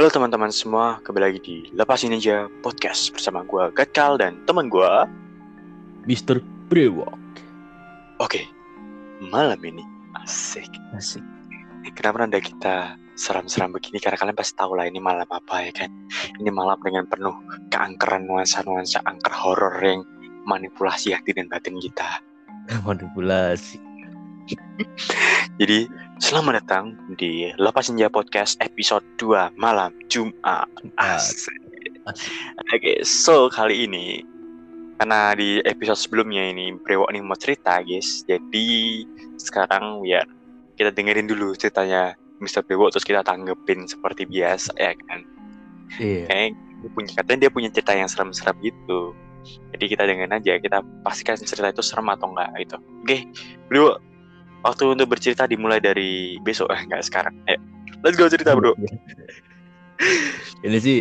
Halo 0.00 0.08
teman-teman 0.08 0.48
semua, 0.48 0.96
kembali 1.04 1.24
lagi 1.28 1.40
di 1.44 1.56
Lepas 1.76 2.08
Ninja 2.08 2.48
Podcast 2.64 3.12
bersama 3.12 3.44
gue 3.44 3.68
Gatkal 3.76 4.16
dan 4.16 4.40
teman 4.48 4.72
gue. 4.72 4.88
Mr. 6.08 6.40
Brewok. 6.72 7.12
Oke, 8.16 8.48
malam 9.20 9.60
ini 9.60 9.84
asik. 10.24 10.72
Asik. 10.96 11.20
Kenapa 11.92 12.24
anda 12.24 12.40
kita 12.40 12.96
seram-seram 13.12 13.76
begini? 13.76 14.00
Karena 14.00 14.16
kalian 14.16 14.40
pasti 14.40 14.56
tahu 14.56 14.72
lah 14.72 14.88
ini 14.88 15.04
malam 15.04 15.28
apa 15.28 15.68
ya 15.68 15.72
kan? 15.84 15.92
Ini 16.40 16.48
malam 16.48 16.80
dengan 16.80 17.04
penuh 17.04 17.36
keangkeran 17.68 18.24
nuansa-nuansa 18.24 19.04
angker 19.04 19.36
horor 19.36 19.84
yang 19.84 20.00
manipulasi 20.48 21.12
hati 21.12 21.36
dan 21.36 21.52
batin 21.52 21.76
kita. 21.76 22.24
Manipulasi. 22.88 23.76
Jadi 25.60 25.92
selamat 26.20 26.60
datang 26.60 26.92
di 27.16 27.48
Lepas 27.56 27.88
Ninja 27.88 28.12
Podcast 28.12 28.60
episode 28.60 29.00
2 29.16 29.56
malam 29.56 29.88
Jumat. 30.12 30.68
Asik. 31.00 31.56
Oke, 32.76 33.00
so 33.08 33.48
kali 33.48 33.88
ini 33.88 34.20
karena 35.00 35.32
di 35.32 35.64
episode 35.64 35.96
sebelumnya 35.96 36.44
ini 36.44 36.76
Brewok 36.76 37.08
nih 37.16 37.24
mau 37.24 37.40
cerita 37.40 37.80
guys. 37.80 38.20
Jadi 38.28 39.00
sekarang 39.40 40.04
biar 40.04 40.28
kita 40.76 40.92
dengerin 40.92 41.24
dulu 41.24 41.56
ceritanya 41.56 42.12
Mr. 42.44 42.68
Brewok 42.68 42.92
terus 42.92 43.08
kita 43.08 43.24
tanggepin 43.24 43.88
seperti 43.88 44.28
biasa 44.28 44.76
ya 44.76 44.92
kan. 45.08 45.24
Iya. 45.96 46.28
Kayak 46.28 46.48
punya 46.92 47.10
katanya 47.16 47.38
dia 47.48 47.50
punya 47.50 47.68
cerita 47.72 47.96
yang 47.96 48.12
serem-serem 48.12 48.60
gitu. 48.60 49.16
Jadi 49.72 49.84
kita 49.88 50.04
dengerin 50.04 50.36
aja, 50.36 50.60
kita 50.60 50.84
pastikan 51.00 51.40
cerita 51.40 51.72
itu 51.72 51.80
serem 51.80 52.12
atau 52.12 52.28
enggak 52.28 52.52
gitu. 52.60 52.76
Oke, 53.08 53.24
Brewok 53.72 54.09
waktu 54.64 54.84
untuk 54.92 55.08
bercerita 55.12 55.44
dimulai 55.48 55.80
dari 55.80 56.36
besok 56.44 56.68
eh 56.72 56.80
enggak 56.84 57.04
sekarang. 57.06 57.34
Ayo, 57.48 57.58
let's 58.04 58.16
go 58.16 58.28
cerita 58.28 58.52
bro. 58.56 58.74
Ini 60.66 60.78
sih 60.80 60.98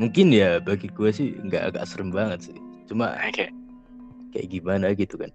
mungkin 0.00 0.32
ya 0.32 0.56
bagi 0.60 0.88
gue 0.88 1.10
sih 1.12 1.36
nggak 1.36 1.74
agak 1.74 1.84
serem 1.88 2.08
banget 2.12 2.52
sih. 2.52 2.56
Cuma 2.88 3.16
Oke, 3.28 3.48
kayak 4.32 4.48
gimana 4.52 4.92
gitu 4.96 5.16
kan. 5.20 5.30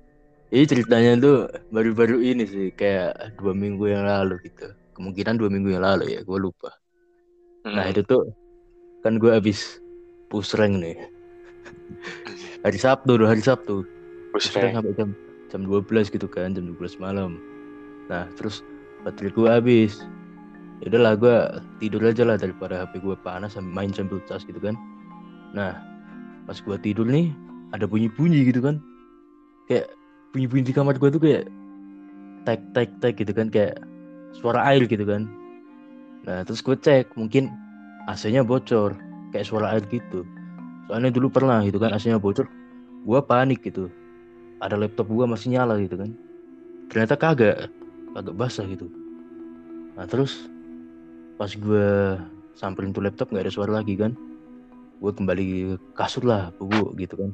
Ini 0.53 0.63
ceritanya 0.65 1.11
tuh 1.19 1.37
baru-baru 1.75 2.23
ini 2.23 2.43
sih 2.47 2.67
kayak 2.71 3.35
dua 3.37 3.52
minggu 3.53 3.85
yang 3.91 4.07
lalu 4.07 4.39
gitu. 4.47 4.71
Kemungkinan 4.95 5.37
dua 5.37 5.49
minggu 5.52 5.69
yang 5.77 5.83
lalu 5.85 6.17
ya, 6.17 6.21
gue 6.25 6.37
lupa. 6.39 6.71
Nah 7.73 7.83
Hmm, 7.83 7.91
itu 7.91 8.02
tuh 8.05 8.31
kan 9.05 9.19
gue 9.21 9.31
habis 9.33 9.81
push 10.31 10.55
rank 10.57 10.80
nih. 10.81 10.97
Hari 12.65 12.80
Sabtu 12.80 13.15
tuh, 13.19 13.27
hari 13.27 13.41
Sabtu. 13.43 13.75
rank. 14.55 14.73
sampai 14.75 14.93
jam 14.97 15.09
jam 15.58 15.66
12 15.66 16.13
gitu 16.13 16.30
kan, 16.30 16.53
jam 16.53 16.69
12 16.69 17.02
malam. 17.02 17.41
Nah 18.05 18.30
terus 18.38 18.61
baterai 19.02 19.33
gue 19.33 19.47
habis. 19.50 20.05
Ya 20.86 20.94
udahlah 20.94 21.17
gue 21.17 21.36
tidur 21.81 22.05
aja 22.05 22.22
lah 22.22 22.38
daripada 22.38 22.86
HP 22.86 23.02
gue 23.02 23.17
panas 23.25 23.58
sambil 23.58 23.73
main 23.73 23.89
sambil 23.89 24.22
cas 24.30 24.45
gitu 24.45 24.61
kan. 24.61 24.77
Nah 25.58 25.81
pas 26.45 26.61
gue 26.61 26.77
tidur 26.86 27.09
nih 27.09 27.33
ada 27.73 27.89
bunyi-bunyi 27.89 28.45
gitu 28.45 28.61
kan. 28.61 28.77
Kayak 29.66 29.89
bunyi-bunyi 30.38 30.69
di 30.69 30.73
kamar 30.77 31.02
gue 31.02 31.09
tuh 31.09 31.17
kayak 31.17 31.49
tek 32.45 32.61
tek 32.77 32.94
tek 33.02 33.17
gitu 33.17 33.33
kan 33.33 33.49
kayak 33.49 33.81
suara 34.38 34.61
air 34.69 34.86
gitu 34.86 35.02
kan. 35.09 35.25
Nah 36.30 36.45
terus 36.45 36.61
gue 36.61 36.77
cek 36.77 37.17
mungkin 37.17 37.49
AC-nya 38.05 38.45
bocor 38.45 38.94
kayak 39.33 39.49
suara 39.49 39.73
air 39.73 39.83
gitu. 39.89 40.21
Soalnya 40.86 41.09
dulu 41.09 41.33
pernah 41.33 41.66
gitu 41.66 41.81
kan 41.81 41.97
AC-nya 41.97 42.21
bocor. 42.21 42.45
Gue 43.02 43.19
panik 43.25 43.66
gitu. 43.66 43.89
Ada 44.58 44.75
laptop 44.75 45.08
gue 45.09 45.25
masih 45.25 45.53
nyala 45.53 45.77
gitu 45.77 45.97
kan. 45.97 46.09
Ternyata 46.89 47.13
kagak, 47.13 47.69
kagak 48.16 48.36
basah 48.38 48.66
gitu. 48.66 48.89
Nah 49.94 50.05
terus 50.09 50.49
pas 51.38 51.49
gue 51.49 51.87
samperin 52.58 52.89
tuh 52.89 53.05
laptop 53.05 53.30
nggak 53.30 53.45
ada 53.45 53.54
suara 53.54 53.71
lagi 53.77 53.93
kan. 53.93 54.17
Gue 54.98 55.11
kembali 55.14 55.45
ke 55.45 55.61
kasur 55.93 56.26
lah, 56.26 56.49
bubuk 56.58 56.98
gitu 56.98 57.14
kan. 57.21 57.31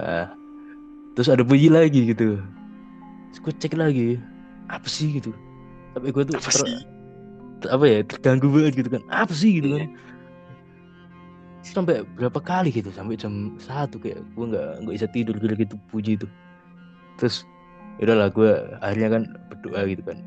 Nah, 0.00 0.26
terus 1.12 1.28
ada 1.28 1.44
bunyi 1.44 1.68
lagi 1.68 2.08
gitu. 2.08 2.40
Terus 3.30 3.40
gue 3.44 3.54
cek 3.60 3.76
lagi, 3.76 4.16
apa 4.72 4.88
sih 4.88 5.20
gitu. 5.20 5.36
Tapi 5.92 6.08
gue 6.08 6.24
tuh 6.24 6.40
Apa 6.40 6.50
ter- 6.50 6.88
apa 7.68 7.84
ya 7.84 8.00
terganggu 8.00 8.48
banget 8.48 8.80
gitu 8.80 8.96
kan. 8.96 9.02
Apa 9.12 9.32
sih 9.36 9.60
gitu 9.60 9.76
Iya. 9.76 9.76
kan. 9.84 9.88
Sampai 11.64 12.04
berapa 12.20 12.36
kali 12.44 12.68
gitu, 12.68 12.92
sampai 12.92 13.16
jam 13.16 13.56
satu 13.56 13.96
kayak 13.96 14.20
gue 14.36 14.44
nggak 14.52 14.84
nggak 14.84 14.94
bisa 15.00 15.08
tidur 15.08 15.34
gitu 15.40 15.54
gitu 15.56 15.74
puji 15.88 16.20
itu. 16.20 16.28
Terus 17.16 17.48
ya 17.96 18.12
udahlah 18.12 18.28
gue 18.28 18.52
akhirnya 18.84 19.08
kan 19.08 19.22
berdoa 19.48 19.80
gitu 19.88 20.02
kan. 20.04 20.18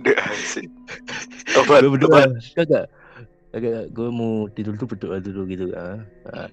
Udah 0.00 0.32
sih. 0.32 0.64
Obat, 1.60 1.84
gue 1.84 1.92
berdoa. 1.92 2.32
kagak 2.56 2.88
kagak 3.52 3.92
gue 3.92 4.08
mau 4.08 4.48
tidur 4.54 4.78
tuh 4.78 4.86
berdoa 4.86 5.18
dulu 5.18 5.42
gitu 5.50 5.74
kan 5.74 6.06
nah, 6.22 6.46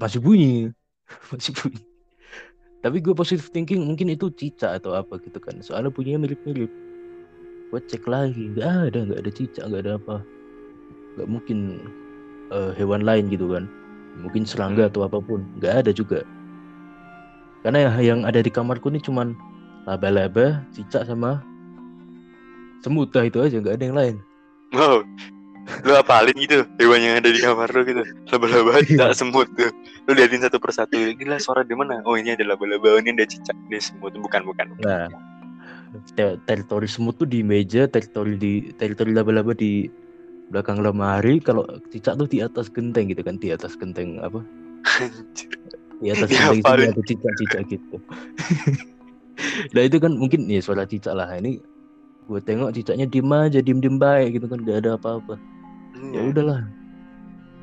masih 0.00 0.18
bunyi. 0.18 0.72
Masih 1.30 1.54
bunyi. 1.54 1.78
Tapi 2.82 2.98
gue 2.98 3.14
positive 3.14 3.46
thinking 3.54 3.86
mungkin 3.86 4.10
itu 4.10 4.26
cicak 4.34 4.82
atau 4.82 4.98
apa 4.98 5.22
gitu 5.22 5.38
kan. 5.38 5.62
Soalnya 5.62 5.94
bunyinya 5.94 6.26
mirip-mirip. 6.26 6.70
Gue 7.70 7.80
cek 7.86 8.10
lagi 8.10 8.50
nggak 8.50 8.90
ada 8.90 8.98
nggak 9.06 9.20
ada 9.22 9.30
cicak 9.30 9.64
nggak 9.70 9.82
ada 9.86 9.94
apa 10.02 10.16
nggak 11.16 11.28
mungkin 11.28 11.58
eh, 12.52 12.70
hewan 12.76 13.02
lain 13.02 13.32
gitu 13.32 13.48
kan 13.50 13.64
mungkin 14.16 14.48
serangga 14.48 14.88
atau 14.88 15.04
apa 15.04 15.20
pun 15.20 15.44
nggak 15.60 15.84
ada 15.84 15.90
juga 15.92 16.24
karena 17.64 17.90
yang, 17.90 17.94
yang 18.00 18.20
ada 18.22 18.40
di 18.40 18.48
kamarku 18.52 18.88
ini 18.92 19.02
cuman 19.02 19.34
laba-laba 19.84 20.62
cicak 20.72 21.04
sama 21.08 21.42
semut 22.80 23.10
dah 23.10 23.26
itu 23.26 23.42
aja 23.42 23.58
nggak 23.58 23.76
ada 23.76 23.84
yang 23.84 23.98
lain 23.98 24.16
Wow. 24.74 25.06
Lu 25.82 25.98
apalin 25.98 26.34
gitu 26.38 26.62
hewan 26.78 27.02
yang 27.02 27.14
ada 27.18 27.30
di 27.30 27.42
kamar 27.42 27.66
lu 27.74 27.82
gitu. 27.82 28.02
Laba-laba 28.30 28.82
tidak 28.86 29.18
semut 29.18 29.50
tuh. 29.58 29.70
Lu 30.06 30.14
liatin 30.14 30.42
satu 30.42 30.62
persatu. 30.62 30.94
Inilah 30.94 31.42
suara 31.42 31.66
di 31.66 31.74
mana? 31.74 32.02
Oh 32.06 32.14
ini 32.14 32.34
ada 32.38 32.46
laba-laba, 32.46 33.02
ini 33.02 33.18
ada 33.18 33.26
cicak, 33.26 33.54
ini 33.66 33.82
semut. 33.82 34.14
Bukan, 34.14 34.46
bukan. 34.46 34.66
bukan. 34.74 34.86
Nah, 34.86 35.10
te- 36.14 36.38
teritori 36.46 36.86
semut 36.86 37.18
tuh 37.18 37.26
di 37.26 37.42
meja, 37.42 37.90
teritori 37.90 38.38
di 38.38 38.52
teritori 38.78 39.10
laba-laba 39.10 39.58
di 39.58 39.90
belakang 40.52 40.80
lemari. 40.82 41.38
Kalau 41.42 41.66
cicak 41.90 42.16
tuh 42.18 42.28
di 42.28 42.42
atas 42.42 42.70
genteng 42.70 43.10
gitu 43.10 43.22
kan, 43.22 43.36
di 43.38 43.50
atas 43.52 43.74
genteng 43.74 44.18
apa? 44.22 44.42
Di 46.00 46.08
atas 46.12 46.28
Dia 46.30 46.38
genteng 46.52 46.58
itu 46.60 46.70
ada 46.70 47.02
cicak-cicak 47.04 47.60
gitu. 47.70 47.96
nah 49.74 49.82
itu 49.84 49.96
kan 50.00 50.12
mungkin 50.16 50.48
ya 50.48 50.60
suara 50.62 50.86
cicak 50.88 51.14
lah. 51.16 51.28
Ini 51.36 51.60
gue 52.26 52.40
tengok 52.42 52.74
cicaknya 52.74 53.06
diem 53.06 53.30
aja, 53.30 53.58
diem-diem 53.62 53.96
baik 53.98 54.40
gitu 54.40 54.46
kan, 54.50 54.58
gak 54.66 54.82
ada 54.86 54.98
apa-apa. 54.98 55.38
Ya 56.12 56.20
Iya. 56.20 56.20
udahlah. 56.32 56.60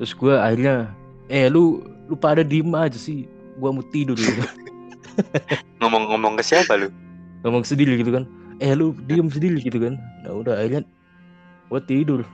Terus 0.00 0.12
gue 0.16 0.34
akhirnya, 0.34 0.90
eh 1.30 1.46
lu 1.46 1.84
lu 2.10 2.14
pada 2.18 2.42
diem 2.42 2.68
aja 2.74 2.98
sih, 2.98 3.28
gua 3.62 3.70
mau 3.70 3.84
tidur 3.94 4.18
gitu. 4.18 4.42
Ngomong-ngomong 5.80 6.34
ke 6.40 6.42
siapa 6.42 6.74
lu? 6.74 6.90
ngomong 7.44 7.60
sendiri 7.60 8.00
gitu 8.00 8.08
kan 8.08 8.24
eh 8.58 8.72
lu 8.72 8.96
diem 9.04 9.28
sendiri 9.28 9.60
gitu 9.60 9.76
kan 9.76 10.00
nah 10.24 10.32
udah 10.32 10.56
akhirnya 10.56 10.80
gua 11.68 11.76
tidur 11.84 12.24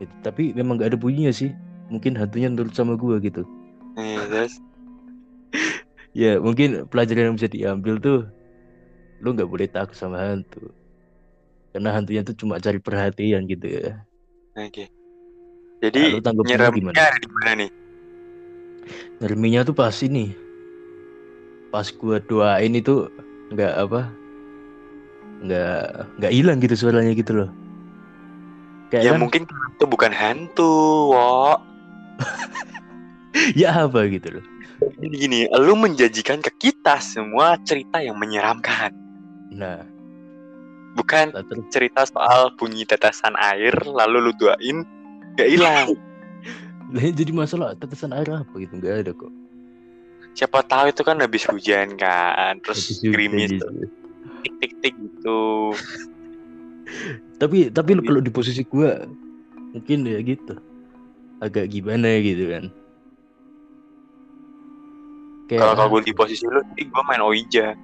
Gitu. 0.00 0.14
tapi 0.24 0.56
memang 0.56 0.80
gak 0.80 0.96
ada 0.96 0.98
bunyinya 0.98 1.28
sih 1.28 1.52
mungkin 1.92 2.16
hantunya 2.16 2.48
nurut 2.48 2.72
sama 2.72 2.96
gua 2.96 3.20
gitu 3.20 3.44
Iya, 4.00 4.24
terus 4.32 4.52
ya 6.20 6.32
mungkin 6.40 6.88
pelajaran 6.88 7.32
yang 7.32 7.36
bisa 7.36 7.50
diambil 7.52 8.00
tuh 8.00 8.20
lu 9.20 9.36
nggak 9.36 9.50
boleh 9.50 9.68
takut 9.68 9.92
sama 9.92 10.16
hantu 10.16 10.72
karena 11.70 11.92
hantunya 11.92 12.24
tuh 12.24 12.32
cuma 12.32 12.56
cari 12.56 12.80
perhatian 12.80 13.44
gitu 13.44 13.66
ya 13.68 14.02
Oke. 14.56 14.88
Jadi 15.80 16.00
Nah, 16.20 16.32
nyeremnya 16.44 16.72
gimana? 16.74 16.96
ada 16.98 17.18
di 17.20 17.28
mana 17.30 17.50
nih? 17.56 17.70
Nerminya 19.20 19.60
tuh 19.62 19.76
pas 19.76 19.94
ini 20.02 20.32
pas 21.70 21.86
gua 21.94 22.18
doain 22.18 22.72
itu 22.74 23.06
nggak 23.52 23.74
apa 23.78 24.00
nggak 25.40 25.84
nggak 26.18 26.32
hilang 26.34 26.58
gitu 26.58 26.74
suaranya 26.74 27.12
gitu 27.14 27.32
loh 27.36 27.50
kayak 28.90 29.02
Ya 29.06 29.10
kan 29.14 29.20
mungkin 29.22 29.42
itu 29.46 29.84
bukan 29.86 30.12
hantu, 30.12 30.74
Wok. 31.14 31.58
ya 33.60 33.86
apa 33.88 34.04
gitu 34.10 34.38
loh 34.38 34.44
Jadi 35.00 35.16
gini, 35.16 35.40
lu 35.56 35.72
menjanjikan 35.76 36.40
ke 36.40 36.50
kita 36.58 37.00
semua 37.00 37.56
cerita 37.64 38.00
yang 38.02 38.16
menyeramkan. 38.18 38.92
nah 39.52 39.80
Bukan 40.98 41.30
cerita 41.70 42.02
soal 42.04 42.50
bunyi 42.58 42.82
tetesan 42.84 43.38
air 43.38 43.72
lalu 43.86 44.28
lu 44.28 44.32
doain 44.36 44.82
gak 45.38 45.48
hilang. 45.48 45.94
Lah, 46.90 47.06
jadi 47.06 47.30
masalah 47.30 47.78
tetesan 47.78 48.10
air 48.10 48.26
apa 48.34 48.50
gitu 48.58 48.74
nggak 48.74 49.06
ada 49.06 49.12
kok 49.14 49.30
Siapa 50.34 50.62
tahu 50.66 50.90
itu 50.90 51.02
kan 51.06 51.22
habis 51.22 51.46
hujan 51.46 51.94
kan, 51.94 52.58
terus 52.66 52.82
Habis 52.82 52.98
hujan 52.98 53.12
gerimis 53.14 53.50
gitu. 53.54 53.66
tik 54.42 54.54
tik 54.58 54.72
tik 54.82 54.94
gitu. 54.98 55.42
tapi 57.40 57.72
tapi 57.72 57.90
lu 57.96 58.02
kalau 58.04 58.20
di 58.20 58.32
posisi 58.32 58.62
gua 58.66 59.04
mungkin 59.72 60.06
ya 60.06 60.18
gitu 60.20 60.54
agak 61.40 61.72
gimana 61.72 62.20
gitu 62.20 62.44
kan 62.52 62.64
kayak 65.50 65.60
Kalau 65.66 65.74
kalau 65.74 65.88
gue 65.98 66.02
di 66.06 66.14
posisi 66.14 66.46
lu, 66.46 66.62
gue 66.62 67.02
main 67.10 67.22
Oija. 67.26 67.74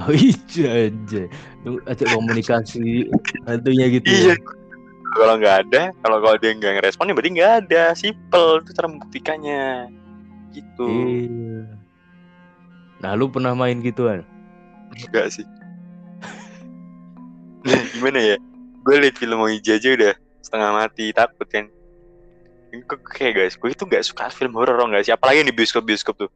Oh 0.00 0.14
iya 0.14 0.88
aja. 0.88 1.22
Lu 1.68 1.76
ajak 1.84 2.08
komunikasi 2.16 3.12
hantunya 3.44 3.92
gitu. 3.92 4.08
Iya. 4.08 4.32
ya. 4.32 4.36
Kalau 5.18 5.34
nggak 5.36 5.56
ada, 5.68 5.82
kalau 6.00 6.18
kalau 6.24 6.36
dia 6.40 6.56
nggak 6.56 6.80
ngerespon 6.80 7.10
ya 7.10 7.14
berarti 7.16 7.32
nggak 7.36 7.52
ada. 7.66 7.82
Simple 7.92 8.64
itu 8.64 8.70
cara 8.72 8.86
membuktikannya. 8.88 9.64
Gitu. 10.56 10.88
Iya. 10.88 11.60
Nah, 13.04 13.10
lu 13.14 13.28
pernah 13.28 13.52
main 13.52 13.84
gituan? 13.84 14.24
Enggak 14.94 15.28
sih. 15.34 15.46
Nah, 17.98 18.14
gimana 18.14 18.18
ya? 18.22 18.36
Gue 18.86 18.94
liat 19.02 19.18
film 19.18 19.42
Ouija 19.42 19.74
aja 19.74 19.88
udah 19.90 20.14
setengah 20.38 20.70
mati 20.70 21.10
takut 21.10 21.48
kan. 21.50 21.66
Gue 22.70 22.98
kayak 23.10 23.32
guys, 23.34 23.54
gue 23.58 23.70
itu 23.74 23.82
gak 23.82 24.06
suka 24.06 24.30
film 24.30 24.54
horor 24.54 24.78
nggak 24.78 25.02
sih? 25.02 25.10
Apalagi 25.10 25.42
yang 25.42 25.50
di 25.50 25.56
bioskop-bioskop 25.58 26.14
tuh. 26.14 26.30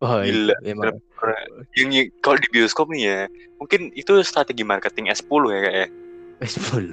Wah, 0.00 0.24
itu 0.24 0.48
Gila. 0.48 0.56
emang 0.64 0.96
Yang, 1.76 1.88
yang- 1.92 2.10
kalau 2.20 2.36
di 2.40 2.48
bioskop 2.48 2.88
nih 2.88 3.02
ya, 3.04 3.18
mungkin 3.56 3.92
itu 3.92 4.12
strategi 4.24 4.64
marketing 4.64 5.12
S10 5.12 5.42
ya 5.52 5.60
kayaknya. 5.60 5.88
baseball. 6.36 6.86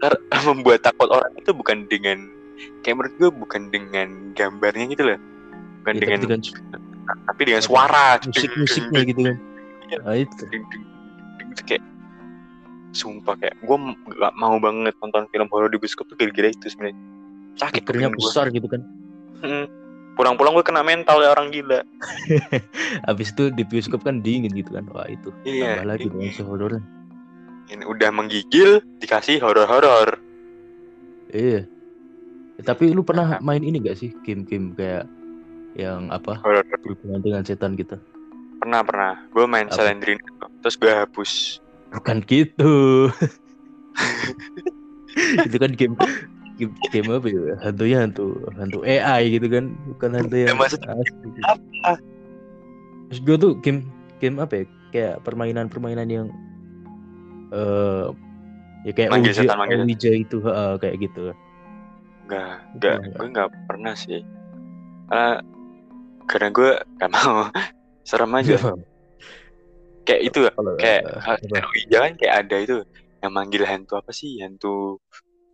Karena 0.00 0.38
membuat 0.46 0.80
takut 0.82 1.10
orang 1.10 1.34
itu 1.34 1.50
bukan 1.50 1.86
dengan 1.86 2.18
kayak 2.82 2.94
menurut 2.94 3.14
gue 3.18 3.30
bukan 3.30 3.62
dengan 3.70 4.08
gambarnya 4.34 4.86
gitu 4.86 5.02
loh. 5.06 5.18
Bukan 5.82 5.94
Ya, 5.96 6.00
dengan 6.02 6.18
tapi 6.18 6.26
dengan 6.26 6.40
tapi 7.26 7.40
dengan 7.42 7.62
suara 7.62 8.18
musik-musiknya 8.22 9.00
gitu 9.02 9.20
kan. 9.26 9.36
Iya. 9.86 9.98
Nah, 10.02 10.14
itu 10.14 10.44
kayak 11.66 11.82
sumpah 12.90 13.38
kayak 13.38 13.56
gue 13.62 13.76
gak 14.18 14.34
mau 14.34 14.58
banget 14.58 14.94
nonton 14.98 15.26
film 15.30 15.48
horor 15.50 15.70
di 15.70 15.78
bioskop 15.78 16.10
tuh 16.10 16.16
gara-gara 16.18 16.50
itu 16.50 16.66
sebenarnya 16.66 16.98
sakit 17.58 17.82
gue 17.86 18.10
besar 18.18 18.50
gitu 18.50 18.66
kan. 18.66 18.82
pulang-pulang 20.18 20.52
gue 20.58 20.64
kena 20.66 20.82
mental 20.84 21.22
ya 21.22 21.32
orang 21.32 21.48
gila 21.54 21.80
Habis 23.08 23.32
itu 23.32 23.48
di 23.54 23.62
bioskop 23.64 24.04
kan 24.04 24.20
dingin 24.20 24.52
gitu 24.52 24.74
kan. 24.74 24.84
Wah, 24.90 25.06
itu. 25.06 25.30
iya 25.46 25.80
Tambah 25.80 25.86
lagi 25.86 26.06
dengan 26.10 26.44
horornya. 26.44 26.82
ini 27.70 27.84
udah 27.86 28.10
menggigil 28.10 28.82
dikasih 28.98 29.38
horor-horor 29.38 30.18
Iya. 31.30 31.62
Ya, 32.58 32.62
tapi 32.66 32.90
lu 32.90 33.06
pernah 33.06 33.38
main 33.38 33.62
ini 33.62 33.78
gak 33.78 33.96
sih 33.96 34.10
game-game 34.26 34.74
kayak 34.74 35.06
yang 35.78 36.10
apa 36.10 36.42
horor 36.42 36.66
berhubungan 36.82 37.22
dengan 37.22 37.42
setan 37.46 37.78
gitu? 37.78 37.94
pernah 38.60 38.84
pernah 38.84 39.14
gue 39.32 39.46
main? 39.48 39.70
Silent 39.72 40.04
Dream 40.04 40.18
terus 40.60 40.76
gue 40.76 40.92
hapus 40.92 41.62
Bukan 41.90 42.22
gitu. 42.26 42.74
itu 45.46 45.56
kan 45.58 45.72
game 45.74 45.94
game, 46.54 46.72
game 46.92 47.08
apa 47.10 47.26
ya? 47.26 47.58
Hantunya 47.66 47.98
hantu 48.06 48.38
hantu 48.54 48.78
AI 48.86 49.34
gitu 49.34 49.46
kan, 49.50 49.74
bukan 49.90 50.10
hantu 50.14 50.34
Ya, 50.38 50.54
yang 50.54 50.58
maksud- 50.58 50.80
gitu. 50.80 51.40
apa 51.42 51.98
Terus 53.10 53.20
gue 53.26 53.36
tuh 53.42 53.52
game 53.58 53.82
game 54.22 54.38
apa 54.38 54.62
ya? 54.62 54.64
Kayak 54.94 55.14
permainan-permainan 55.26 56.08
yang 56.10 56.26
eh 57.50 58.06
ya 58.86 58.92
kayak 58.94 59.10
Manggil 59.10 59.34
Ouija, 59.34 59.42
setan, 59.42 59.58
manggil 59.58 59.78
Ouija 59.82 60.10
itu 60.14 60.36
heeh, 60.40 60.72
kayak 60.78 60.96
gitu. 61.02 61.34
Enggak, 62.30 62.52
enggak, 62.78 62.96
Enggak. 63.02 63.18
gue 63.18 63.26
enggak 63.34 63.48
pernah 63.66 63.94
sih. 63.98 64.20
Karena 65.10 65.42
karena 66.30 66.48
gue 66.54 66.70
gak 67.02 67.10
mau. 67.10 67.50
Serem 68.08 68.30
aja. 68.38 68.56
Kayak 70.10 70.20
itu 70.26 70.40
Kalau 70.50 70.74
kayak 70.74 71.02
eh, 71.06 71.38
apa? 71.38 71.58
Ouija 71.70 71.98
kan 72.02 72.12
kayak 72.18 72.34
ada 72.42 72.56
itu 72.58 72.76
yang 73.22 73.30
manggil 73.30 73.62
hantu 73.62 73.94
apa 73.94 74.10
sih? 74.10 74.42
Hantu 74.42 74.98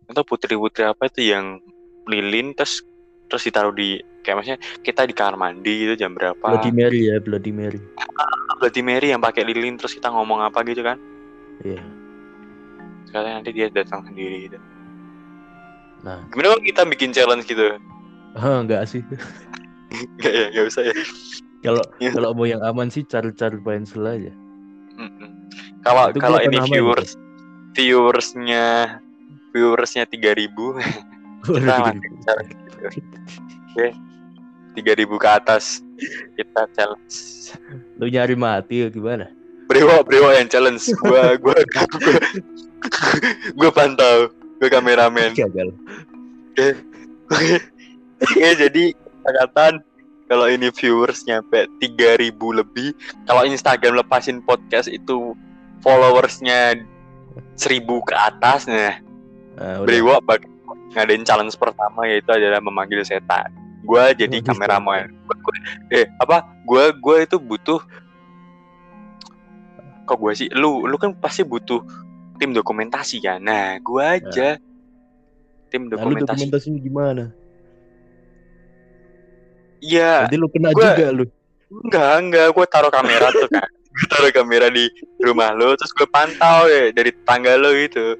atau 0.09 0.23
putri-putri 0.25 0.81
apa 0.81 1.05
itu 1.05 1.29
yang 1.29 1.61
lilin 2.09 2.57
terus 2.57 2.81
terus 3.27 3.43
ditaruh 3.43 3.75
di 3.75 3.99
kayak 4.23 4.35
maksudnya 4.39 4.59
kita 4.81 5.03
di 5.05 5.13
kamar 5.13 5.35
mandi 5.37 5.85
itu 5.85 5.93
jam 5.93 6.17
berapa? 6.17 6.41
Bloody 6.41 6.71
Mary 6.73 7.05
ya, 7.05 7.21
Bloody 7.21 7.51
Mary. 7.53 7.77
Bloody 8.57 8.81
Mary 8.81 9.13
yang 9.13 9.21
pakai 9.21 9.45
lilin 9.45 9.77
terus 9.77 9.93
kita 9.93 10.09
ngomong 10.09 10.41
apa 10.41 10.65
gitu 10.65 10.81
kan? 10.81 10.97
Iya. 11.61 11.83
Sekarang 13.05 13.39
nanti 13.39 13.51
dia 13.53 13.69
datang 13.69 14.01
sendiri 14.03 14.49
gitu. 14.49 14.57
Nah, 16.01 16.23
Gimana 16.31 16.55
kalau 16.55 16.63
kita 16.63 16.81
bikin 16.87 17.11
challenge 17.11 17.45
gitu? 17.45 17.77
ah, 18.33 18.61
enggak 18.63 18.85
sih. 18.85 19.01
Enggak 20.19 20.33
ya, 20.35 20.45
enggak 20.51 20.65
usah 20.67 20.83
ya. 20.83 20.95
Kalau 21.63 21.83
Iya. 21.97 22.11
kalau 22.13 22.29
mau 22.31 22.45
yang 22.45 22.61
aman 22.61 22.87
sih 22.87 23.01
cari-cari 23.03 23.57
pencil 23.57 24.03
aja. 24.05 24.31
Kalau 25.87 26.05
Itu 26.11 26.19
kalau 26.19 26.39
ini 26.43 26.57
viewers 26.67 27.15
viewersnya 27.77 28.99
viewersnya 29.55 30.03
tiga 30.09 30.35
ribu 30.35 30.75
kita 31.47 31.95
gitu. 32.43 33.87
tiga 34.75 34.93
ribu 34.97 35.15
ke 35.15 35.29
atas 35.29 35.79
kita 36.35 36.67
challenge. 36.75 37.15
Lu 37.97 38.11
nyari 38.11 38.35
mati 38.35 38.83
ya 38.83 38.89
gimana? 38.91 39.31
Brewo 39.69 40.03
brewo 40.03 40.29
yang 40.35 40.51
challenge. 40.51 40.83
Gua 40.99 41.39
gua 41.39 41.57
gua, 41.73 42.17
gua 43.55 43.69
pantau. 43.71 44.29
Gua 44.57 44.69
kameramen. 44.69 45.33
Gagal. 45.37 45.69
Oke, 48.17 48.49
jadi 48.57 48.97
kesepakatan 48.97 49.85
kalau 50.27 50.47
ini 50.51 50.67
viewers 50.73 51.23
nyampe 51.23 51.69
3000 51.79 52.35
lebih, 52.35 52.91
kalau 53.29 53.47
Instagram 53.47 53.95
lepasin 54.01 54.43
podcast 54.43 54.91
itu 54.91 55.37
followersnya 55.79 56.81
1000 57.53 57.81
ke 58.01 58.13
atas, 58.13 58.65
nah 58.65 58.97
Nah, 59.53 59.81
udah. 59.81 59.87
Brewo 59.89 60.15
ngadain 60.93 61.21
challenge 61.21 61.57
pertama 61.57 62.05
yaitu 62.05 62.29
adalah 62.29 62.61
memanggil 62.61 63.01
setan. 63.01 63.49
Gua 63.81 64.09
jadi 64.11 64.37
Waduh, 64.37 64.47
kameramen. 64.47 65.05
Gua- 65.25 65.39
gua- 65.39 65.63
Eh, 65.89 66.05
apa? 66.17 66.37
Gua 66.61 66.93
gua 66.93 67.15
itu 67.21 67.37
butuh 67.37 67.81
kok 70.03 70.17
gua 70.17 70.31
sih 70.31 70.47
lu 70.49 70.85
lu 70.85 70.95
kan 70.95 71.11
pasti 71.13 71.41
butuh 71.41 71.81
tim 72.37 72.53
dokumentasi 72.53 73.17
kan. 73.17 73.39
Nah, 73.39 73.81
gua 73.81 74.15
aja 74.15 74.61
tim 75.67 75.81
Nah, 75.83 75.97
lu 75.99 76.15
dokumentasi. 76.15 76.25
dokumentasinya 76.37 76.79
gimana? 76.79 77.23
Iya, 79.77 80.25
Nanti 80.25 80.37
lu 80.37 80.47
kena 80.49 80.69
gua- 80.71 80.93
juga 80.93 81.07
lu. 81.11 81.25
enggak, 81.85 82.13
enggak, 82.19 82.47
gua 82.51 82.65
taruh 82.65 82.89
kamera 82.89 83.27
tuh 83.31 83.49
kan. 83.49 83.69
Gua 83.97 84.07
taruh 84.13 84.29
kamera 84.29 84.67
di 84.69 84.85
rumah 85.17 85.57
lo 85.57 85.73
terus 85.73 85.89
gue 85.91 86.05
pantau 86.05 86.69
ya 86.69 86.93
dari 86.93 87.09
tangga 87.25 87.57
lo 87.57 87.73
gitu. 87.73 88.13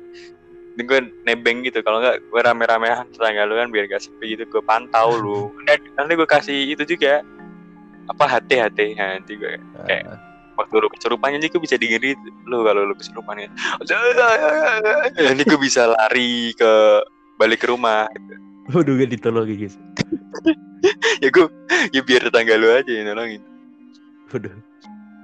Ini 0.77 0.81
gue 0.85 0.99
nebeng 1.25 1.61
gitu 1.61 1.81
kalau 1.81 2.01
enggak 2.01 2.21
gue 2.21 2.41
rame-ramean 2.41 3.05
tetangga 3.09 3.45
lo 3.45 3.57
kan 3.57 3.69
biar 3.69 3.85
gak 3.85 4.01
sepi 4.01 4.33
gitu 4.33 4.49
gue 4.49 4.61
pantau 4.61 5.13
lu. 5.13 5.53
Dan 5.65 5.77
nanti 5.93 6.13
gue 6.13 6.25
kasih 6.25 6.73
itu 6.73 6.83
juga 6.85 7.21
apa 8.07 8.23
hati-hati 8.25 8.95
nah, 8.95 9.19
nanti 9.19 9.35
gue 9.35 9.57
Kayak- 9.85 10.17
waktu 10.57 10.73
lu 10.81 10.89
kesurupan 10.89 11.37
jadi 11.37 11.53
gue 11.53 11.61
bisa 11.61 11.77
dengerin 11.77 12.17
lu 12.49 12.65
kalau 12.65 12.81
lu 12.81 12.97
kesurupan 12.97 13.37
ya. 13.37 13.49
Nanti 15.13 15.43
gue 15.45 15.59
bisa 15.61 15.93
lari 15.93 16.57
ke 16.57 16.71
balik 17.37 17.61
ke 17.61 17.69
rumah. 17.69 18.09
Waduh 18.73 18.97
gak 18.97 19.13
ditolongin 19.13 19.57
guys. 19.69 19.77
Ya 21.17 21.33
gue 21.33 21.49
ya 21.89 22.01
biar 22.05 22.29
tetangga 22.29 22.53
lu 22.53 22.69
aja 22.69 22.85
yang 22.85 23.09
nolongin. 23.09 23.41
Waduh. 24.29 24.53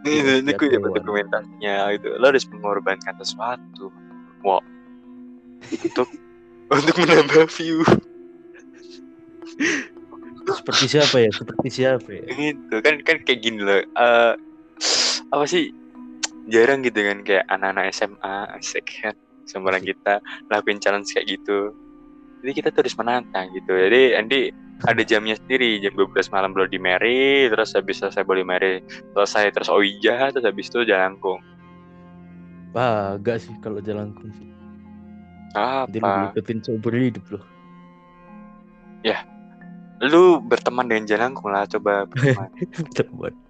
Ini, 0.03 0.11
Iya, 0.11 0.33
ini 0.43 0.51
gue 0.51 0.67
siap, 0.67 0.75
dapat 0.75 0.89
Dewan. 0.89 0.97
dokumentasinya 0.99 1.75
gitu. 1.95 2.07
Lo 2.19 2.25
harus 2.27 2.45
mengorbankan 2.51 3.15
sesuatu. 3.17 3.85
Wow. 4.43 4.59
Untuk 5.71 6.07
untuk 6.75 6.95
menambah 6.99 7.47
view. 7.55 7.87
Seperti 10.43 10.85
siapa 10.91 11.17
ya? 11.23 11.31
Seperti 11.31 11.67
siapa 11.71 12.09
ya? 12.09 12.23
Gitu 12.27 12.75
kan 12.83 12.99
kan 13.01 13.17
kayak 13.23 13.39
gini 13.39 13.63
loh. 13.63 13.79
Eh 13.79 14.33
apa 15.31 15.45
sih? 15.47 15.71
Jarang 16.51 16.83
gitu 16.83 16.99
kan 16.99 17.23
kayak 17.23 17.47
anak-anak 17.47 17.95
SMA 17.95 18.35
asik 18.59 18.83
kan 18.99 19.15
seumuran 19.47 19.79
kita 19.79 20.19
lakuin 20.51 20.83
challenge 20.83 21.15
kayak 21.15 21.39
gitu. 21.39 21.71
Jadi 22.43 22.51
kita 22.51 22.69
terus 22.75 22.99
menantang 22.99 23.47
gitu. 23.55 23.71
Jadi 23.71 24.19
nanti 24.19 24.39
ada 24.81 25.01
jamnya 25.05 25.37
sendiri 25.37 25.79
jam 25.79 25.93
12 25.93 26.33
malam 26.33 26.51
Bloody 26.51 26.81
Mary 26.81 27.47
terus 27.47 27.77
habis 27.77 28.01
selesai 28.01 28.25
Bloody 28.25 28.43
Mary 28.43 28.81
selesai 29.13 29.53
terus 29.53 29.69
Ouija 29.69 30.33
terus 30.33 30.43
habis 30.43 30.67
itu 30.67 30.83
Jalangkung 30.83 31.39
Wah, 32.73 33.21
enggak 33.21 33.37
sih 33.37 33.53
kalau 33.61 33.77
jalan 33.85 34.17
sih. 34.33 34.49
Nanti 35.85 36.01
lu 36.01 36.09
apa 36.09 36.33
ngikutin 36.33 36.57
seumur 36.65 36.93
hidup 36.97 37.25
loh. 37.37 37.45
lu 40.03 40.41
berteman 40.41 40.89
dengan 40.89 41.05
Jalangkung 41.05 41.53
lah 41.53 41.69
coba 41.69 42.09
berteman. 42.09 42.49
Teman. 42.97 43.33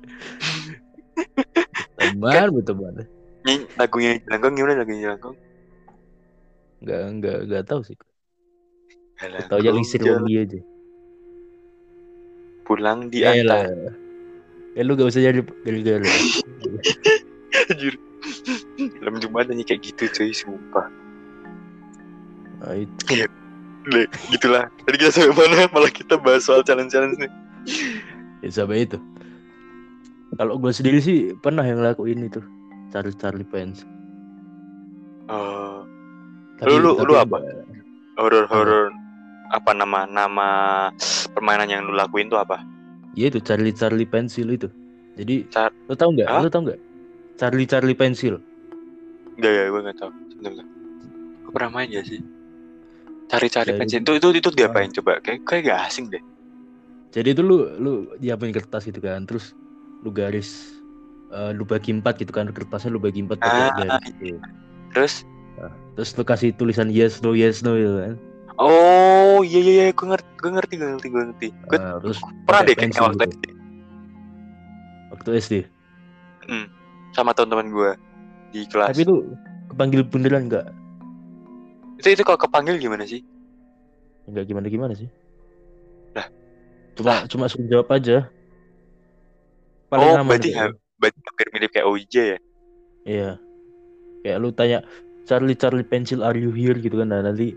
Teman, 1.98 2.48
berteman. 2.52 3.08
Nyanyi 3.48 3.64
lagunya 3.80 4.12
Jalangkung 4.28 4.54
gimana 4.60 4.84
lagunya 4.84 5.02
Jalangkung 5.08 5.36
Enggak, 6.84 7.02
enggak, 7.08 7.38
enggak 7.48 7.64
tahu 7.64 7.80
sih. 7.88 7.96
Jalangkung 9.24 9.52
Tahu 9.56 9.60
aja 9.64 9.72
lisir 9.72 10.04
wangi 10.04 10.36
aja. 10.36 10.60
Pulang 12.64 13.08
di 13.08 13.22
Eh 13.22 13.44
lah. 13.44 13.64
atas 13.68 13.94
Eh 14.74 14.82
lu 14.82 14.98
gak 14.98 15.12
usah 15.12 15.22
jadi 15.22 15.40
gara-gara. 15.44 16.02
Anjir. 17.70 17.94
Film 18.80 19.16
Jumat 19.20 19.52
nyanyi 19.52 19.68
kayak 19.68 19.84
gitu 19.84 20.04
cuy 20.10 20.32
sumpah 20.32 20.88
Nah, 22.64 22.80
itu 22.80 23.28
Le, 23.84 24.08
gitulah 24.32 24.72
tadi 24.88 24.96
kita 24.96 25.12
sampai 25.12 25.36
mana 25.36 25.68
malah 25.68 25.92
kita 25.92 26.16
bahas 26.16 26.48
soal 26.48 26.64
challenge 26.64 26.96
challenge 26.96 27.20
nih 27.20 27.28
ya 28.40 28.50
sampai 28.50 28.88
itu. 28.88 28.96
Kalau 30.34 30.56
gue 30.56 30.72
sendiri 30.72 31.04
sih 31.04 31.36
pernah 31.38 31.62
yang 31.62 31.84
ngelakuin 31.84 32.28
itu. 32.28 32.40
Charlie 32.90 33.16
Charlie 33.16 33.48
Pants. 33.48 33.84
Oh, 35.28 35.84
Lu- 36.64 36.80
lu- 36.80 37.00
lu 37.04 37.14
apa? 37.16 37.44
horor 38.16 38.48
horor 38.48 38.88
apa 39.52 39.72
nama 39.76 40.06
nama 40.08 40.48
permainan 41.36 41.68
yang 41.68 41.82
lu 41.84 41.94
lakuin 41.96 42.32
tuh 42.32 42.40
apa? 42.40 42.62
Ya 43.14 43.30
itu 43.30 43.42
Charlie 43.44 43.76
Charlie 43.76 44.08
Pencil 44.10 44.48
itu. 44.54 44.68
Jadi 45.14 45.46
Char- 45.54 45.74
lo 45.90 45.94
tau 45.94 46.10
nggak? 46.14 46.28
Lo 46.30 46.50
tau 46.50 46.62
nggak? 46.66 46.80
Charlie 47.38 47.68
Charlie 47.70 47.98
Pencil. 47.98 48.42
Enggak 49.38 49.52
ya, 49.54 49.64
gue 49.70 49.82
nggak 49.82 49.98
tahu. 49.98 50.12
Sebentar, 50.34 50.50
bentar. 50.54 50.68
Gue 51.44 51.52
pernah 51.54 51.70
main 51.74 51.90
ya 51.90 52.02
sih. 52.06 52.22
Cari-cari 53.30 53.74
pensil 53.74 54.06
itu 54.06 54.12
itu 54.22 54.28
itu 54.38 54.50
diapain 54.54 54.90
coba? 54.94 55.18
Kayak 55.26 55.42
kayak 55.50 55.62
gak 55.66 55.80
asing 55.90 56.06
deh. 56.14 56.22
Jadi 57.14 57.34
itu 57.34 57.42
lu 57.46 57.58
lu 57.78 57.94
diapain 58.18 58.54
kertas 58.54 58.86
gitu 58.90 59.02
kan, 59.02 59.26
terus 59.26 59.54
lu 60.02 60.10
garis 60.14 60.78
eh, 61.34 61.50
lu 61.54 61.66
bagi 61.66 61.94
empat 61.94 62.22
gitu 62.22 62.30
kan 62.34 62.50
kertasnya 62.50 62.94
lu 62.94 63.02
bagi 63.02 63.26
empat 63.26 63.42
pakai 63.42 63.62
Ah, 63.70 63.74
garis 63.74 64.02
gitu. 64.22 64.38
Terus 64.94 65.14
Terus 65.94 66.10
lu 66.18 66.24
kasih 66.26 66.50
tulisan 66.58 66.90
yes 66.90 67.22
no 67.22 67.38
yes 67.38 67.62
no 67.62 67.78
gitu 67.78 68.02
kan. 68.02 68.16
Oh 68.60 69.40
iya 69.46 69.60
iya 69.60 69.72
iya 69.74 69.86
gue 69.94 70.08
ngerti 70.08 70.30
gue 70.40 70.52
ngerti 70.52 70.74
gue 70.78 70.88
ngerti 70.94 71.08
gue 71.10 71.22
ngerti. 71.24 71.48
Gue 71.70 71.78
Nah, 71.80 71.98
terus 72.02 72.18
pernah 72.46 72.62
deh 72.66 72.76
kayaknya 72.76 72.94
pensil 72.94 73.04
waktu. 73.08 73.24
SD 73.26 73.46
waktu 75.14 75.30
SD. 75.40 75.54
sama 77.14 77.32
teman-teman 77.38 77.68
gue 77.70 77.92
di 78.54 78.62
kelas. 78.68 78.94
Tapi 78.94 79.06
itu 79.06 79.16
kepanggil 79.70 80.02
beneran 80.06 80.50
nggak? 80.50 80.68
itu 82.02 82.20
itu 82.20 82.24
kalau 82.26 82.36
kepanggil 82.36 82.76
gimana 82.82 83.06
sih? 83.08 83.24
Nggak 84.28 84.44
gimana 84.50 84.68
gimana 84.68 84.94
sih? 84.98 85.08
Lah. 86.18 86.28
Cuma 86.98 87.24
cuma 87.30 87.46
suruh 87.48 87.70
jawab 87.70 87.88
aja. 87.94 88.28
Paling 89.88 90.10
Oh, 90.10 90.26
berarti 90.26 90.52
ha- 90.58 90.74
Berarti 90.98 91.20
hampir 91.20 91.48
mirip 91.52 91.70
kayak 91.76 91.88
OJ 91.88 92.14
ya? 92.16 92.40
Iya. 93.04 93.32
Kayak 94.24 94.38
lu 94.40 94.50
tanya 94.56 94.80
Charlie 95.28 95.60
Charlie 95.60 95.84
pencil 95.84 96.24
are 96.24 96.36
you 96.40 96.52
here 96.56 96.80
gitu 96.80 96.96
kan. 96.96 97.12
Nah, 97.12 97.20
nanti 97.20 97.56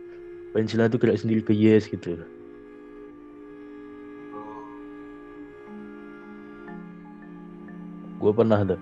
pensilnya 0.56 0.88
tuh 0.88 0.96
gerak 0.96 1.20
sendiri 1.20 1.44
ke 1.44 1.52
yes 1.52 1.84
gitu. 1.84 2.16
Gue 8.16 8.32
pernah 8.32 8.64
tuh. 8.64 8.80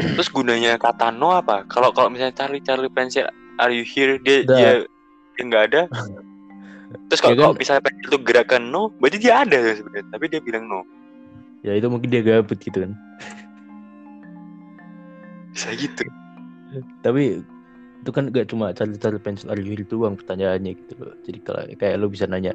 Terus 0.16 0.32
gunanya 0.32 0.80
kata 0.80 1.12
no 1.12 1.36
apa? 1.36 1.68
Kalau 1.68 1.92
kalau 1.92 2.08
misalnya 2.08 2.32
Charlie 2.32 2.64
Charlie 2.64 2.88
Pencil 2.88 3.28
are 3.60 3.68
you 3.68 3.84
here 3.84 4.16
dia 4.16 4.48
Udah. 4.48 4.88
dia 5.36 5.42
nggak 5.44 5.64
ada. 5.68 5.82
Terus 7.12 7.20
kalau 7.20 7.36
Ya 7.36 7.36
kan? 7.36 7.44
kalau 7.44 7.56
misalnya 7.60 7.82
Pencil 7.84 8.06
itu 8.08 8.18
gerakan 8.24 8.62
no, 8.72 8.88
berarti 8.96 9.20
dia 9.20 9.44
ada 9.44 9.58
ya 9.60 9.76
sebenarnya. 9.76 10.08
Tapi 10.08 10.24
dia 10.32 10.40
bilang 10.40 10.64
no. 10.72 10.80
Ya 11.60 11.76
itu 11.76 11.86
mungkin 11.92 12.08
dia 12.08 12.24
gabut 12.24 12.56
gitu 12.56 12.80
kan. 12.88 12.96
Bisa 15.52 15.68
gitu. 15.76 16.08
Tapi 17.04 17.44
itu 18.02 18.10
kan 18.10 18.34
gak 18.34 18.50
cuma 18.50 18.74
are 18.74 19.62
you 19.62 19.78
here 19.78 19.86
doang 19.86 20.18
pertanyaannya 20.18 20.74
gitu 20.74 20.92
loh. 20.98 21.14
Jadi 21.22 21.38
kalau 21.46 21.62
kayak 21.78 22.02
lu 22.02 22.10
bisa 22.10 22.26
nanya 22.26 22.50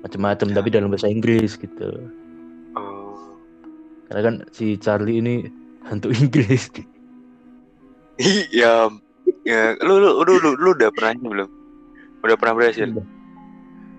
macam-macam 0.00 0.48
Ya. 0.48 0.54
tapi 0.56 0.68
dalam 0.72 0.88
bahasa 0.88 1.12
Inggris 1.12 1.60
gitu. 1.60 2.08
Oh. 2.72 3.36
Karena 4.08 4.20
kan 4.24 4.34
si 4.56 4.80
Charlie 4.80 5.20
ini 5.20 5.44
hantu 5.84 6.08
Inggris. 6.20 6.72
Iya. 8.16 8.88
Ya, 9.44 9.76
lu, 9.84 10.00
lu, 10.00 10.24
lu, 10.24 10.34
lu, 10.40 10.50
lu 10.56 10.70
udah 10.72 10.88
pernah 10.96 11.12
belum? 11.20 11.48
Udah 12.24 12.36
pernah 12.40 12.54
berhasil? 12.56 12.88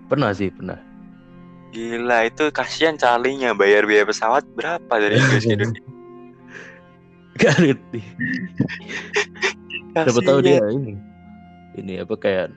pernah 0.09 0.35
sih, 0.35 0.51
pernah. 0.51 0.75
Gila, 1.71 2.27
itu 2.27 2.51
kasihan 2.51 2.99
Charlie-nya 2.99 3.55
bayar 3.55 3.87
biaya 3.87 4.03
pesawat 4.03 4.43
berapa 4.59 4.91
dari 4.91 5.15
Inggris 5.15 5.45
ke 5.47 5.53
Indonesia? 5.55 5.85
Gak 7.39 7.53
ngerti. 7.63 8.01
Siapa 9.95 10.21
tahu 10.23 10.39
dia 10.43 10.63
ini. 10.71 10.95
Ini 11.75 11.93
apa 12.03 12.15
kayak 12.19 12.47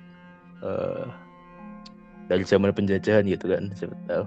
eh 0.63 1.07
dari 2.25 2.45
zaman 2.47 2.73
penjajahan 2.73 3.27
gitu 3.29 3.53
kan, 3.53 3.69
siapa 3.77 3.95
tahu. 4.09 4.25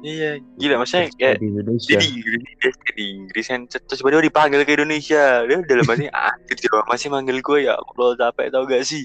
Iya, 0.00 0.40
gila 0.56 0.80
maksudnya 0.80 1.12
kayak 1.12 1.44
di 1.44 1.52
Indonesia. 1.52 1.92
jadi 1.92 2.06
Inggris 2.08 2.76
di 2.96 3.04
Inggris 3.20 3.46
kan 3.52 3.60
terus 3.68 4.00
tiba-tiba 4.00 4.32
dipanggil 4.32 4.64
ke 4.64 4.72
Indonesia 4.72 5.44
dia 5.44 5.60
dalam 5.60 5.84
hati 5.84 6.08
anjir 6.08 6.56
coba 6.64 6.88
masih 6.88 7.12
manggil 7.12 7.36
gue 7.44 7.68
ya 7.68 7.76
Allah 7.76 8.16
capek 8.16 8.48
tau 8.48 8.64
gak 8.64 8.80
sih 8.88 9.04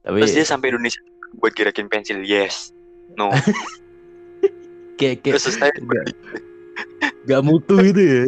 Tapi 0.00 0.24
terus 0.24 0.32
dia 0.32 0.46
sampai 0.48 0.72
Indonesia 0.72 1.04
buat 1.36 1.52
gerakin 1.52 1.84
pensil 1.92 2.24
yes 2.24 2.72
no 3.20 3.28
kayak 4.98 5.20
kayak 5.20 5.36
terus 5.36 5.52
gak, 5.60 5.76
gak 7.28 7.42
mutu 7.44 7.76
itu 7.84 8.00
ya. 8.00 8.24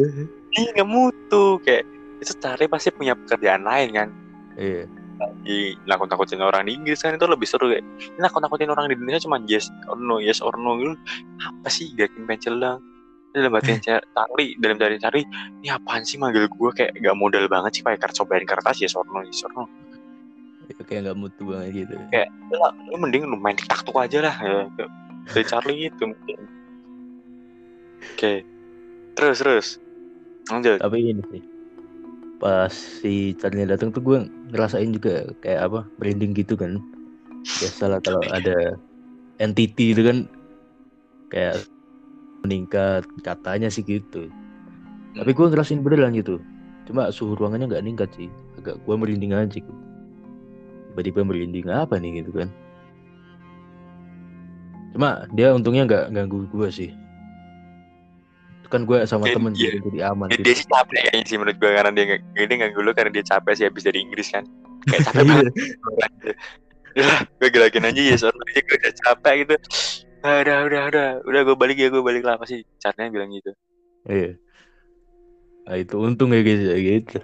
ini 0.61 0.67
nggak 0.77 0.89
mutu 0.89 1.57
kayak 1.65 1.89
itu 2.21 2.33
cari 2.39 2.65
pasti 2.69 2.89
punya 2.91 3.13
pekerjaan 3.15 3.63
lain 3.63 3.89
kan? 3.93 4.09
Iya. 4.55 4.87
di 5.47 5.79
nakut 5.87 6.11
nakutin 6.11 6.43
orang 6.43 6.67
di 6.67 6.75
Inggris 6.75 6.99
kan? 6.99 7.15
Itu 7.15 7.23
lebih 7.23 7.47
seru 7.47 7.71
kayak 7.71 7.87
ini 7.87 8.19
nakut 8.19 8.43
nakutin 8.43 8.67
orang 8.67 8.91
di 8.91 8.99
Indonesia 8.99 9.23
cuma 9.23 9.39
yes 9.47 9.71
or 9.87 9.95
no 9.95 10.19
yes 10.19 10.43
or 10.43 10.51
no 10.59 10.75
gitu. 10.75 10.91
Apa 11.39 11.71
sih 11.71 11.95
gerakin 11.95 12.27
pensil 12.27 12.59
lang 12.59 12.83
dalam 13.35 13.51
hati 13.55 13.79
cari 13.83 14.55
dalam 14.59 14.79
cari 14.79 14.95
cari 14.95 15.21
ini 15.59 15.67
apaan 15.67 16.07
sih 16.07 16.15
manggil 16.15 16.47
gue 16.47 16.71
kayak 16.71 16.95
gak 17.03 17.15
modal 17.19 17.47
banget 17.51 17.79
sih 17.79 17.83
pakai 17.83 17.99
kertas 17.99 18.23
cobain 18.23 18.47
kertas 18.47 18.79
yes 18.79 18.95
or 18.95 19.03
no 19.11 19.23
yes 19.23 19.43
or 19.43 19.51
no. 19.55 19.67
Ya, 20.67 20.81
kayak 20.83 21.11
gak 21.11 21.17
mutu 21.19 21.43
banget 21.51 21.87
gitu. 21.87 21.95
kayak 22.11 22.31
lah 22.51 22.71
lu 22.91 22.95
mending 22.99 23.27
lu 23.27 23.35
main 23.39 23.55
tiktok 23.59 23.83
tuh 23.87 23.95
aja 23.99 24.19
lah 24.23 24.35
ya 24.39 24.67
Kayak 24.75 24.91
dari 25.31 25.45
Charlie 25.47 25.79
gitu 25.89 26.03
mungkin. 26.11 26.39
Oke. 28.13 28.33
Terus 29.15 29.37
terus. 29.41 29.67
Lanjut. 30.51 30.77
Tapi 30.77 30.97
ini 31.01 31.23
sih. 31.33 31.41
Pas 32.35 32.71
si 32.71 33.31
Charlie 33.39 33.63
datang 33.63 33.95
tuh 33.95 34.03
gue 34.03 34.17
ngerasain 34.51 34.91
juga 34.91 35.31
kayak 35.39 35.71
apa 35.71 35.79
branding 35.97 36.35
gitu 36.35 36.59
kan. 36.59 36.83
Biasalah 37.63 38.03
kalau 38.03 38.27
ada 38.27 38.75
entity 39.39 39.95
itu 39.95 40.01
kan 40.03 40.17
kayak 41.31 41.63
meningkat 42.43 43.07
katanya 43.23 43.71
sih 43.71 43.81
gitu. 43.87 44.27
Tapi 45.15 45.31
gue 45.31 45.45
ngerasain 45.47 45.79
beneran 45.79 46.11
gitu. 46.11 46.43
Cuma 46.85 47.09
suhu 47.09 47.39
ruangannya 47.39 47.71
nggak 47.71 47.83
meningkat 47.87 48.09
sih. 48.19 48.29
Agak 48.59 48.83
gue 48.83 48.95
merinding 48.99 49.31
aja 49.31 49.55
gitu. 49.55 49.73
Tiba-tiba 50.91 51.23
merinding 51.23 51.67
apa 51.71 51.95
nih 51.99 52.23
gitu 52.23 52.31
kan. 52.35 52.51
Cuma 54.95 55.27
dia 55.35 55.51
untungnya 55.55 55.87
nggak 55.87 56.05
ganggu 56.11 56.47
gue 56.51 56.69
sih. 56.71 56.91
Itu 58.65 58.73
kan 58.73 58.81
gue 58.81 58.97
sama 59.05 59.29
Iya, 59.29 59.33
temen 59.37 59.51
iya. 59.53 59.61
gitu, 59.69 59.77
jadi 59.85 59.99
aman 60.09 60.25
dia, 60.27 60.41
gitu. 60.41 60.45
dia 60.49 60.55
sih 60.57 60.65
capek 60.65 60.99
kayaknya 61.05 61.23
sih 61.23 61.37
menurut 61.37 61.57
gue 61.61 61.69
karena 61.69 61.91
dia 61.93 62.03
nggak 62.09 62.21
dia 62.33 62.55
nggak 62.57 62.71
dulu 62.73 62.89
karena 62.91 63.11
dia 63.13 63.23
capek 63.23 63.53
sih 63.53 63.65
habis 63.69 63.83
dari 63.85 63.99
Inggris 64.01 64.27
kan 64.33 64.43
kayak 64.83 65.01
capek 65.05 65.21
banget 65.29 65.53
ya 66.95 67.05
gue 67.37 67.49
gerakin 67.53 67.85
aja 67.85 68.01
ya 68.01 68.15
soalnya 68.17 68.41
gue 68.57 68.75
udah 68.75 68.93
capek 68.99 69.33
gitu 69.45 69.55
Ah, 70.25 70.41
udah 70.41 70.57
udah 70.65 70.81
udah 70.89 71.07
udah 71.21 71.41
gue 71.45 71.55
balik 71.55 71.77
ya 71.77 71.93
gue 71.93 72.01
balik 72.01 72.25
lah 72.25 72.33
pasti 72.35 72.65
caranya 72.81 73.13
bilang 73.13 73.29
gitu 73.29 73.53
Iya. 74.05 74.41
Nah 75.65 75.75
itu 75.77 75.93
untung 75.97 76.29
ya 76.29 76.41
guys 76.41 76.61
ya 76.61 76.77
gitu. 76.77 77.21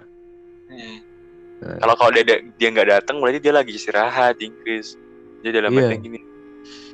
Nah. 1.62 1.78
kalau 1.78 1.94
kalau 1.94 2.10
dia 2.10 2.22
dia 2.54 2.68
nggak 2.70 2.88
datang 2.88 3.18
berarti 3.18 3.38
dia 3.38 3.50
lagi 3.50 3.74
istirahat 3.74 4.38
di 4.38 4.46
Inggris 4.46 4.94
dia 5.42 5.50
dalam 5.50 5.70
Iya. 5.70 5.90
hati 5.90 5.96
gini 5.98 6.20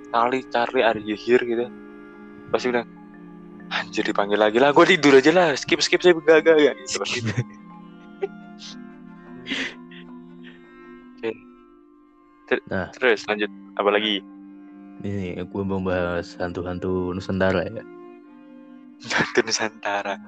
Charlie 0.09 0.45
Charlie 0.49 0.81
are 0.83 0.97
you 0.97 1.13
here 1.13 1.41
gitu 1.41 1.69
pasti 2.49 2.73
bilang 2.73 2.89
anjir 3.71 4.05
dipanggil 4.05 4.39
lagi 4.39 4.59
lah. 4.59 4.73
Gue 4.73 4.87
tidur 4.87 5.17
aja 5.17 5.31
lah. 5.31 5.49
Skip 5.55 5.81
skip 5.81 6.01
saya 6.01 6.17
gak 6.17 6.45
gak 6.45 6.57
gak 6.57 6.75
gitu 6.85 6.97
pasti 7.01 7.19
Oke. 11.19 11.31
Ter- 12.49 12.65
Nah. 12.69 12.89
terus 12.95 13.25
lanjut. 13.29 13.51
Apa 13.77 13.91
lagi? 13.93 14.21
Ini 15.05 15.39
gue 15.39 15.63
mau 15.63 15.79
bahas 15.79 16.35
hantu-hantu 16.37 17.15
Nusantara 17.15 17.63
ya. 17.65 17.83
hantu 19.15 19.41
Nusantara. 19.47 20.19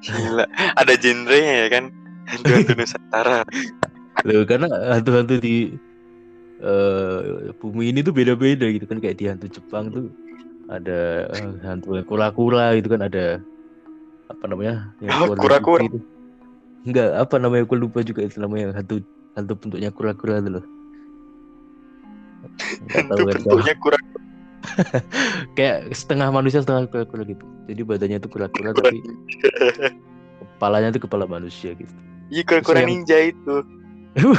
Gila. 0.00 0.48
Ada 0.80 0.94
genrenya 0.96 1.54
ya 1.64 1.68
kan? 1.68 1.84
Hantu 2.24 2.50
hantu 2.56 2.72
Nusantara. 2.80 3.44
Loh, 4.24 4.42
karena 4.48 4.66
hantu-hantu 4.96 5.36
di 5.38 5.76
eh 6.58 7.54
bumi 7.62 7.94
ini 7.94 8.02
tuh 8.02 8.10
beda-beda 8.10 8.66
gitu 8.66 8.88
kan. 8.88 8.98
Kayak 8.98 9.16
di 9.20 9.24
hantu 9.28 9.46
Jepang 9.52 9.92
tuh 9.92 10.08
ada 10.68 11.00
eh, 11.32 11.48
hantu 11.64 11.96
kura-kura 12.04 12.76
gitu 12.76 12.92
kan 12.92 13.02
ada 13.02 13.40
apa 14.28 14.44
namanya 14.44 14.92
yang 15.00 15.16
Oh, 15.24 15.32
kura-kura. 15.34 15.80
itu. 15.82 15.98
Enggak, 16.84 17.16
apa 17.16 17.34
namanya 17.36 17.64
gue 17.64 17.78
lupa 17.78 18.00
juga 18.00 18.22
itu 18.22 18.36
namanya 18.38 18.72
hantu 18.72 19.00
hantu 19.34 19.52
bentuknya 19.56 19.90
kura-kura 19.90 20.38
itu 20.38 20.50
loh. 20.54 20.64
Hantu 22.92 23.22
kan, 23.24 23.34
bentuknya 23.34 23.74
kurang 23.80 24.04
kayak 25.56 25.90
setengah 25.90 26.28
manusia 26.28 26.60
setengah 26.60 26.86
kura-kura 26.86 27.24
gitu. 27.24 27.44
Jadi 27.66 27.80
badannya 27.82 28.18
tuh 28.20 28.30
kura-kura 28.30 28.70
tapi 28.72 29.00
kepalanya 30.56 30.88
tuh 30.90 31.02
kepala 31.02 31.24
manusia 31.24 31.72
gitu. 31.72 31.90
iya 32.28 32.44
kura-kura 32.44 32.84
Yang- 32.84 32.90
ninja 32.92 33.18
itu 33.32 33.54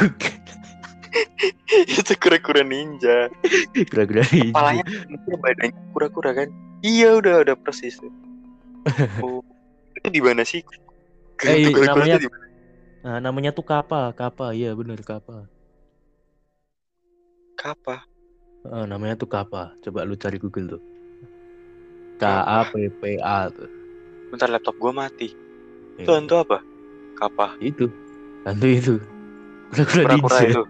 itu 1.99 2.13
kura-kura 2.17 2.61
ninja 2.61 3.27
kura-kura 3.89 4.23
hijau. 4.25 4.51
kepalanya 4.51 4.83
badannya 5.39 5.73
kura-kura 5.91 6.31
kan 6.33 6.49
Iya 6.79 7.19
udah 7.19 7.43
udah 7.43 7.55
persis. 7.59 7.99
oh, 9.19 9.43
itu 9.99 10.07
di 10.07 10.23
mana 10.23 10.47
sih? 10.47 10.63
Eh, 11.43 11.67
namanya- 11.75 12.15
itu 12.15 12.23
di 12.23 12.31
mana? 12.31 12.45
Nah, 12.99 13.17
namanya 13.19 13.51
tuh 13.51 13.67
Kapa, 13.67 14.15
Kapa, 14.15 14.55
iya 14.55 14.71
bener 14.71 15.03
Kapa. 15.03 15.43
Kapa? 17.59 18.07
Eh, 18.63 18.85
namanya 18.87 19.19
tuh 19.19 19.27
Kapa. 19.27 19.75
Coba 19.83 20.07
lu 20.07 20.15
cari 20.15 20.39
Google 20.39 20.79
tuh. 20.79 20.81
K 22.15 22.23
A 22.23 22.63
P 22.71 22.87
P 22.87 23.19
A 23.19 23.51
tuh. 23.51 23.67
Bentar 24.31 24.47
laptop 24.47 24.79
gua 24.79 24.95
mati. 24.95 25.35
Eh, 25.99 26.07
Itu 26.07 26.15
hantu 26.15 26.39
apa? 26.39 26.63
Kapa? 27.19 27.59
itu. 27.59 27.91
Hantu 28.47 28.67
itu. 28.71 28.93
Kura-kura 29.67 30.15
Kura-kura 30.15 30.15
ninja. 30.15 30.47
itu. 30.47 30.63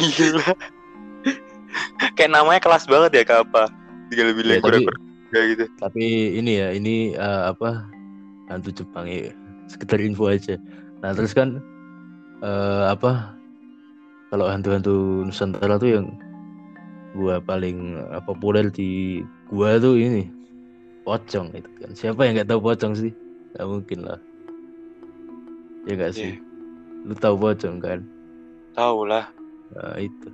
Gila. 0.00 0.50
Kayak 2.16 2.30
namanya 2.32 2.60
kelas 2.60 2.84
banget 2.88 3.22
ya 3.22 3.24
Kapa. 3.24 3.70
Tinggal 4.10 4.34
bilang 4.34 4.58
Ya, 4.58 4.62
tapi- 4.62 4.84
kura-kura 4.88 5.40
gitu. 5.46 5.64
Tapi 5.78 6.04
ini 6.36 6.52
ya, 6.58 6.68
ini 6.74 6.94
eh, 7.14 7.42
apa? 7.46 7.86
Hantu 8.50 8.74
Jepang 8.74 9.06
ya. 9.06 9.30
Sekedar 9.70 10.02
info 10.02 10.26
aja. 10.26 10.58
Nah, 11.04 11.14
terus 11.14 11.30
kan 11.30 11.62
eh 12.42 12.84
apa? 12.90 13.36
Kalau 14.30 14.46
hantu-hantu 14.46 15.26
Nusantara 15.26 15.78
tuh 15.78 15.90
yang 16.00 16.06
gua 17.14 17.38
paling 17.38 17.98
eh, 18.00 18.22
populer 18.26 18.70
di 18.70 19.20
gua 19.50 19.78
tuh 19.78 19.94
ini 19.98 20.26
pocong 21.06 21.54
itu 21.54 21.70
kan. 21.78 21.90
Siapa 21.94 22.26
yang 22.26 22.42
nggak 22.42 22.50
tahu 22.50 22.60
pocong 22.62 22.94
sih? 22.98 23.12
Gak 23.54 23.66
mungkin 23.66 24.06
lah. 24.06 24.18
Ya 25.88 25.94
gak 25.96 26.14
sih? 26.14 26.38
Lu 27.04 27.14
tahu 27.16 27.36
pocong 27.40 27.80
kan? 27.80 28.00
Tahu 28.76 29.08
lah. 29.08 29.28
Nah, 29.76 29.96
itu. 30.00 30.28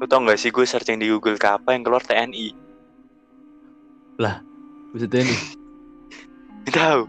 Lu 0.00 0.04
tau 0.10 0.22
gak 0.26 0.40
sih 0.40 0.50
gue 0.50 0.66
searching 0.66 0.98
di 0.98 1.08
Google 1.10 1.38
Kapa 1.38 1.72
yang 1.74 1.86
keluar 1.86 2.02
TNI? 2.02 2.64
Maksudnya 4.94 5.26
ini 5.26 5.36
Tahu. 6.78 7.02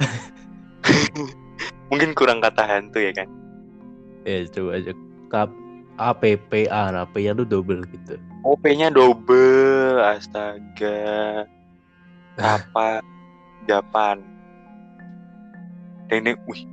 Mungkin 1.92 2.16
kurang 2.16 2.40
kata 2.40 2.64
hantu 2.64 3.04
ya 3.04 3.12
kan? 3.12 3.28
ya 4.22 4.46
coba 4.54 4.78
aja 4.78 4.94
kap 5.34 5.50
A 5.98 6.14
P 6.16 6.38
P 6.48 6.64
A 6.72 6.88
nah 6.88 7.04
P 7.04 7.26
nya 7.28 7.36
tuh 7.36 7.44
double 7.44 7.84
gitu. 7.92 8.16
OP-nya 8.42 8.90
double, 8.90 10.02
astaga. 10.02 11.46
Kapa, 12.34 12.98
Japan. 13.70 14.18
Deng 16.10 16.26
deng, 16.26 16.38
wih. 16.50 16.66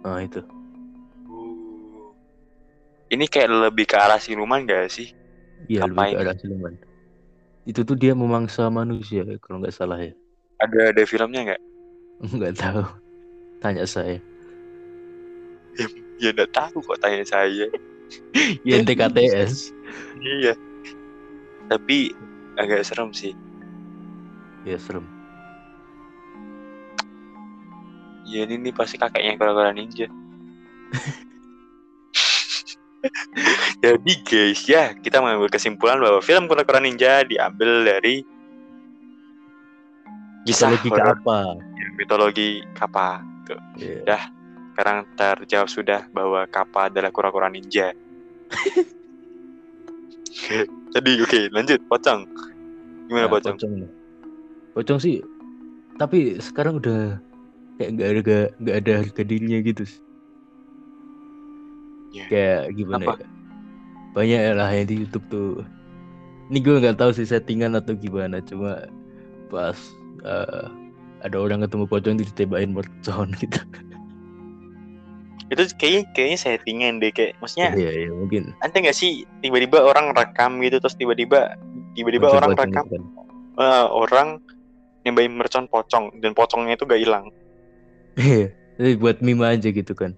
Nah, 0.00 0.20
itu. 0.24 0.40
uh. 0.40 2.08
Ini 3.10 3.24
kayak 3.26 3.48
lebih 3.70 3.84
ke 3.90 3.96
arah 3.98 4.22
siluman 4.22 4.64
gak 4.64 4.88
sih? 4.88 5.10
Iya 5.68 5.84
lebih 5.84 6.14
ke 6.14 6.18
arah 6.22 6.36
siluman. 6.38 6.74
Itu 7.68 7.84
tuh 7.84 7.98
dia 7.98 8.16
memangsa 8.16 8.70
manusia 8.72 9.26
kalau 9.44 9.60
nggak 9.60 9.74
salah 9.74 10.00
ya. 10.00 10.14
Ada 10.62 10.96
ada 10.96 11.02
filmnya 11.04 11.40
nggak? 11.52 11.62
Nggak 12.36 12.54
tahu. 12.60 12.84
Tanya 13.64 13.84
saya. 13.88 14.20
Ya 16.20 16.28
nggak 16.36 16.52
tahu 16.52 16.84
kok 16.84 17.00
tanya 17.00 17.24
saya. 17.24 17.68
Ya 18.66 18.82
NTKTS. 18.82 19.70
Iya. 20.18 20.58
Tapi 21.70 22.10
agak 22.58 22.82
serem 22.82 23.14
sih. 23.14 23.30
Ya 24.66 24.74
serem. 24.82 25.06
Ya 28.30 28.46
ini 28.46 28.62
nih 28.62 28.70
pasti 28.70 28.94
kakeknya 28.94 29.34
kura-kura 29.34 29.74
ninja. 29.74 30.06
Jadi 33.82 34.12
guys 34.22 34.62
ya 34.68 34.92
kita 34.94 35.18
mengambil 35.18 35.50
kesimpulan 35.50 35.98
bahwa 35.98 36.22
film 36.22 36.46
kura-kura 36.46 36.78
ninja 36.78 37.26
diambil 37.26 37.82
dari 37.82 38.22
kisah 40.46 40.78
Mitologi 40.78 40.94
horor 40.94 41.16
apa? 41.16 41.40
mitologi 41.98 42.62
Kappa. 42.76 43.24
Ya. 43.80 44.30
Sekarang 44.72 45.10
terjawab 45.18 45.66
sudah 45.66 46.06
bahwa 46.14 46.46
Kappa 46.46 46.86
adalah 46.86 47.10
kura-kura 47.10 47.50
ninja. 47.50 47.90
Jadi 50.94 51.10
oke 51.18 51.50
lanjut 51.50 51.82
pocong. 51.90 52.30
Gimana 53.10 53.26
Nah, 53.26 53.32
pocong? 53.32 53.56
Pocong 54.70 55.02
sih 55.02 55.18
tapi 56.00 56.40
sekarang 56.40 56.80
udah 56.80 57.20
kayak 57.80 57.96
nggak 57.96 58.08
ada 58.12 58.38
nggak 58.60 58.76
ada 58.76 58.92
harga 59.00 59.22
dirinya 59.24 59.58
gitu. 59.64 59.84
Ya. 62.12 62.24
Kayak 62.28 62.76
gimana 62.76 63.04
Apa? 63.08 63.14
ya? 63.24 63.28
Banyak 64.12 64.40
lah 64.60 64.68
yang 64.68 64.86
di 64.92 64.94
YouTube 65.00 65.26
tuh. 65.32 65.64
Ini 66.52 66.58
gue 66.60 66.76
nggak 66.76 67.00
tahu 67.00 67.16
sih 67.16 67.24
settingan 67.24 67.72
atau 67.72 67.96
gimana, 67.96 68.44
cuma 68.44 68.84
pas 69.48 69.78
eh, 70.26 70.66
ada 71.24 71.36
orang 71.40 71.64
ketemu 71.64 71.84
pocong 71.88 72.16
ditembakin 72.20 72.76
mercon 72.76 73.32
gitu. 73.40 73.56
Itu 75.48 75.62
kayaknya 75.80 76.02
kayaknya 76.12 76.38
settingan 76.38 76.92
deh 77.00 77.10
kayak 77.16 77.40
maksudnya 77.40 77.72
Iya, 77.74 77.90
iya 78.06 78.10
mungkin. 78.12 78.52
ada 78.60 78.76
nggak 78.76 78.94
sih 78.94 79.24
tiba-tiba 79.40 79.82
orang 79.82 80.12
rekam 80.12 80.60
gitu 80.60 80.78
terus 80.78 80.94
tiba-tiba 80.94 81.56
tiba-tiba 81.96 82.28
orang 82.28 82.54
pocong 82.54 82.70
rekam 82.70 82.84
eh, 83.56 83.86
orang 83.88 84.28
nembakin 85.06 85.32
mercon 85.32 85.64
pocong 85.66 86.20
dan 86.20 86.36
pocongnya 86.36 86.76
itu 86.76 86.84
gak 86.84 87.00
hilang. 87.00 87.32
Iya, 88.20 88.52
buat 89.00 89.24
meme 89.24 89.48
aja 89.48 89.68
gitu 89.72 89.92
kan. 89.96 90.12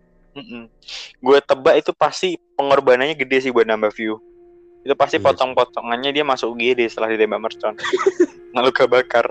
Gue 1.22 1.38
tebak 1.44 1.78
itu 1.78 1.94
pasti 1.94 2.34
pengorbanannya 2.58 3.14
gede 3.14 3.48
sih 3.48 3.52
buat 3.54 3.68
nambah 3.68 3.94
view. 3.94 4.18
Itu 4.82 4.98
pasti 4.98 5.22
Iya. 5.22 5.30
pocong-pocongannya 5.30 6.10
dia 6.10 6.24
masuk 6.26 6.58
GD 6.58 6.90
setelah 6.90 7.14
ditembak 7.14 7.38
mercon. 7.38 7.78
Nggak 8.52 8.64
luka 8.66 8.84
bakar. 8.90 9.26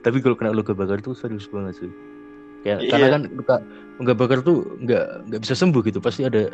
Tapi 0.00 0.16
kalau 0.24 0.36
kena 0.38 0.56
luka 0.56 0.72
bakar 0.72 1.04
tuh 1.04 1.12
serius 1.12 1.44
banget 1.50 1.76
sih. 1.84 1.90
Kayak 2.64 2.78
Iya. 2.80 2.90
karena 2.90 3.06
kan 3.12 3.22
luka 3.36 3.56
luka 4.00 4.12
bakar 4.16 4.38
tuh 4.40 4.56
nggak 4.80 5.04
nggak 5.28 5.40
bisa 5.44 5.54
sembuh 5.58 5.82
gitu. 5.84 5.98
Pasti 6.00 6.24
ada 6.24 6.48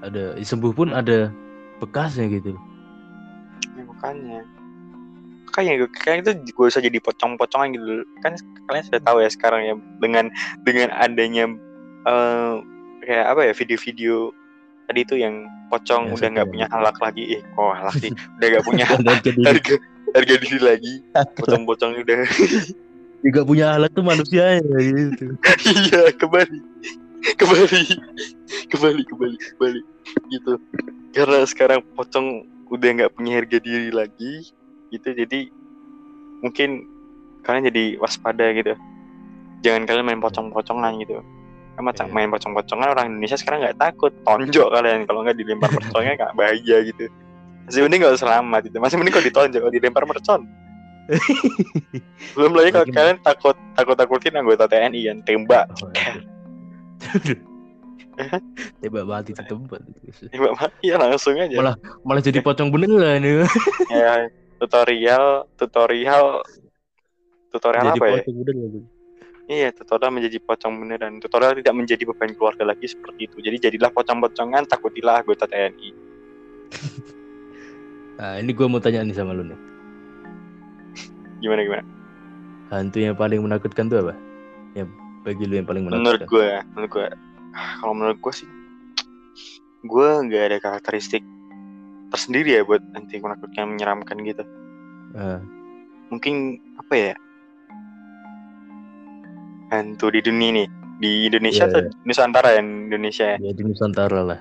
ada 0.00 0.36
sembuh 0.40 0.72
pun 0.72 0.96
ada 0.96 1.28
bekasnya 1.82 2.30
gitu. 2.32 2.56
Ya, 3.76 3.82
makanya. 3.84 4.40
Makanya 5.54 5.86
gue 5.86 5.90
kayak 6.02 6.26
itu 6.26 6.50
gue 6.50 6.66
usah 6.66 6.82
jadi 6.82 6.98
pocong-pocongan 6.98 7.78
gitu. 7.78 8.02
Kan 8.26 8.34
kalian 8.66 8.84
sudah 8.90 9.00
tahu 9.06 9.22
ya 9.22 9.30
sekarang 9.30 9.62
ya 9.62 9.74
dengan 10.02 10.26
dengan 10.66 10.90
adanya 10.90 11.46
eh 12.10 12.54
kayak 13.06 13.26
apa 13.30 13.40
ya 13.46 13.52
video-video 13.54 14.34
tadi 14.90 15.06
itu 15.06 15.14
yang 15.14 15.46
pocong 15.70 16.10
Ya, 16.10 16.14
udah 16.18 16.28
nggak 16.34 16.48
punya 16.50 16.66
gitu. 16.66 16.74
halak 16.74 16.96
lagi. 16.98 17.22
Eh 17.38 17.40
kok 17.54 17.70
halak 17.70 17.96
sih? 18.02 18.10
Udah 18.10 18.46
nggak 18.50 18.64
punya 18.66 18.84
harga 19.46 19.74
harga 20.10 20.34
diri 20.42 20.58
lagi. 20.58 20.94
Pocong-pocong 21.14 22.02
udah. 22.02 22.18
Juga 23.30 23.40
punya 23.46 23.78
alat 23.78 23.94
tuh 23.94 24.02
manusia 24.02 24.58
ya 24.58 24.78
gitu. 24.82 25.38
iya 25.70 26.10
kembali. 26.18 26.58
Kembali. 27.38 27.82
Kembali 28.74 29.02
kembali 29.06 29.36
kembali. 29.54 29.80
Gitu. 30.34 30.52
Karena 31.14 31.46
sekarang 31.46 31.78
pocong 31.94 32.42
udah 32.74 32.90
nggak 32.90 33.14
punya 33.14 33.38
harga 33.38 33.62
diri 33.62 33.94
lagi 33.94 34.50
gitu. 34.94 35.08
Jadi 35.12 35.50
mungkin 36.40 36.86
kalian 37.42 37.68
jadi 37.68 37.84
waspada 37.98 38.46
gitu. 38.52 38.72
Jangan 39.60 39.84
kalian 39.84 40.04
main 40.04 40.20
pocong-pocongan 40.20 40.92
gitu. 40.98 41.20
Kan 41.74 41.82
macam 41.82 42.06
Iya. 42.06 42.14
main 42.14 42.30
pocong-pocongan 42.30 42.88
orang 42.88 43.06
Indonesia 43.10 43.34
sekarang 43.34 43.62
nggak 43.62 43.76
takut. 43.76 44.12
Tonjok 44.22 44.68
kalian. 44.70 45.04
Kalau 45.04 45.20
nggak 45.22 45.34
dilempar 45.34 45.70
merconnya 45.74 46.14
nggak 46.14 46.32
bahaya 46.32 46.76
gitu. 46.84 47.04
Masih 47.64 47.80
mending 47.82 48.00
kalau 48.02 48.14
selamat 48.14 48.60
gitu. 48.64 48.76
Masih 48.78 48.96
mending 48.96 49.12
kalau 49.12 49.26
ditonjok 49.26 49.60
kalau 49.60 49.72
dilempar 49.72 50.04
mercon. 50.04 50.42
Belum 52.32 52.52
lagi 52.54 52.70
kalau 52.70 52.86
kalian 52.86 53.18
takut 53.20 53.56
takut 53.74 53.92
takutin 53.92 54.32
anggota 54.34 54.64
TNI 54.64 55.00
kan 55.04 55.18
tembak. 55.22 55.66
Oh, 55.76 55.92
Tembak 58.78 59.04
mati 59.04 59.34
di 59.34 59.42
tempat. 59.42 59.80
tembak 60.30 60.54
mati 60.54 60.84
ya 60.86 60.96
langsung 60.96 61.34
aja. 61.34 61.56
Malah- 61.56 61.78
Malah 62.00 62.22
jadi 62.22 62.38
pocong 62.38 62.70
beneran. 62.70 63.20
Ya. 63.90 64.30
Ya 64.64 64.96
tutorial 64.96 65.24
tutorial 65.54 66.24
tutorial 67.50 67.84
Jadi 67.86 68.00
apa 68.00 68.06
ya 68.08 68.20
beneran. 68.24 68.84
iya 69.46 69.68
tutorial 69.70 70.12
menjadi 70.12 70.38
pocong 70.40 70.74
beneran 70.80 71.12
tutorial 71.20 71.54
tidak 71.56 71.74
menjadi 71.74 72.02
beban 72.04 72.32
keluarga 72.32 72.64
lagi 72.64 72.86
seperti 72.86 73.28
itu 73.28 73.36
jadi 73.40 73.56
jadilah 73.68 73.90
pocong-pocongan 73.92 74.64
takutilah 74.66 75.20
anggota 75.20 75.46
TNI 75.46 75.90
Nah, 78.18 78.34
ini 78.42 78.50
gua 78.50 78.66
mau 78.66 78.82
tanya 78.82 79.04
nih 79.04 79.14
sama 79.14 79.30
lu 79.30 79.44
nih. 79.44 79.58
gimana 81.40 81.60
gimana 81.62 81.84
Hantu 82.72 82.98
yang 82.98 83.14
paling 83.14 83.44
menakutkan 83.44 83.86
tuh 83.86 84.00
apa? 84.00 84.14
Ya 84.74 84.88
bagi 85.22 85.44
lu 85.44 85.56
yang 85.56 85.68
paling 85.68 85.84
menurut 85.86 86.24
menakutkan. 86.24 86.26
gue 86.26 86.48
menurut 86.74 86.90
gue 86.90 87.06
ah, 87.54 87.70
kalau 87.78 87.94
menurut 87.94 88.18
gue 88.18 88.32
sih 88.34 88.48
gue 89.84 90.08
nggak 90.24 90.42
ada 90.50 90.56
karakteristik 90.60 91.22
tersendiri 92.14 92.54
ya 92.54 92.62
buat 92.62 92.78
nanti 92.94 93.18
menakutkan 93.18 93.74
menyeramkan 93.74 94.16
gitu 94.22 94.46
Ah, 95.14 95.38
mungkin 96.10 96.56
apa 96.74 96.94
ya 96.94 97.12
hantu 99.70 100.10
di 100.10 100.20
dunia 100.22 100.50
nih 100.54 100.68
di 100.98 101.26
Indonesia 101.26 101.66
Iya, 101.66 101.74
atau 101.74 101.80
Nusantara 102.02 102.54
ya 102.54 102.62
Indonesia 102.62 103.24
ya 103.34 103.38
ya 103.38 103.50
di 103.50 103.62
Nusantara 103.62 104.20
lah. 104.22 104.40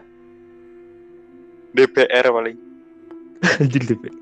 DPR 1.74 2.26
paling 2.30 2.58
Anjir 3.62 3.82
deh. 3.82 3.98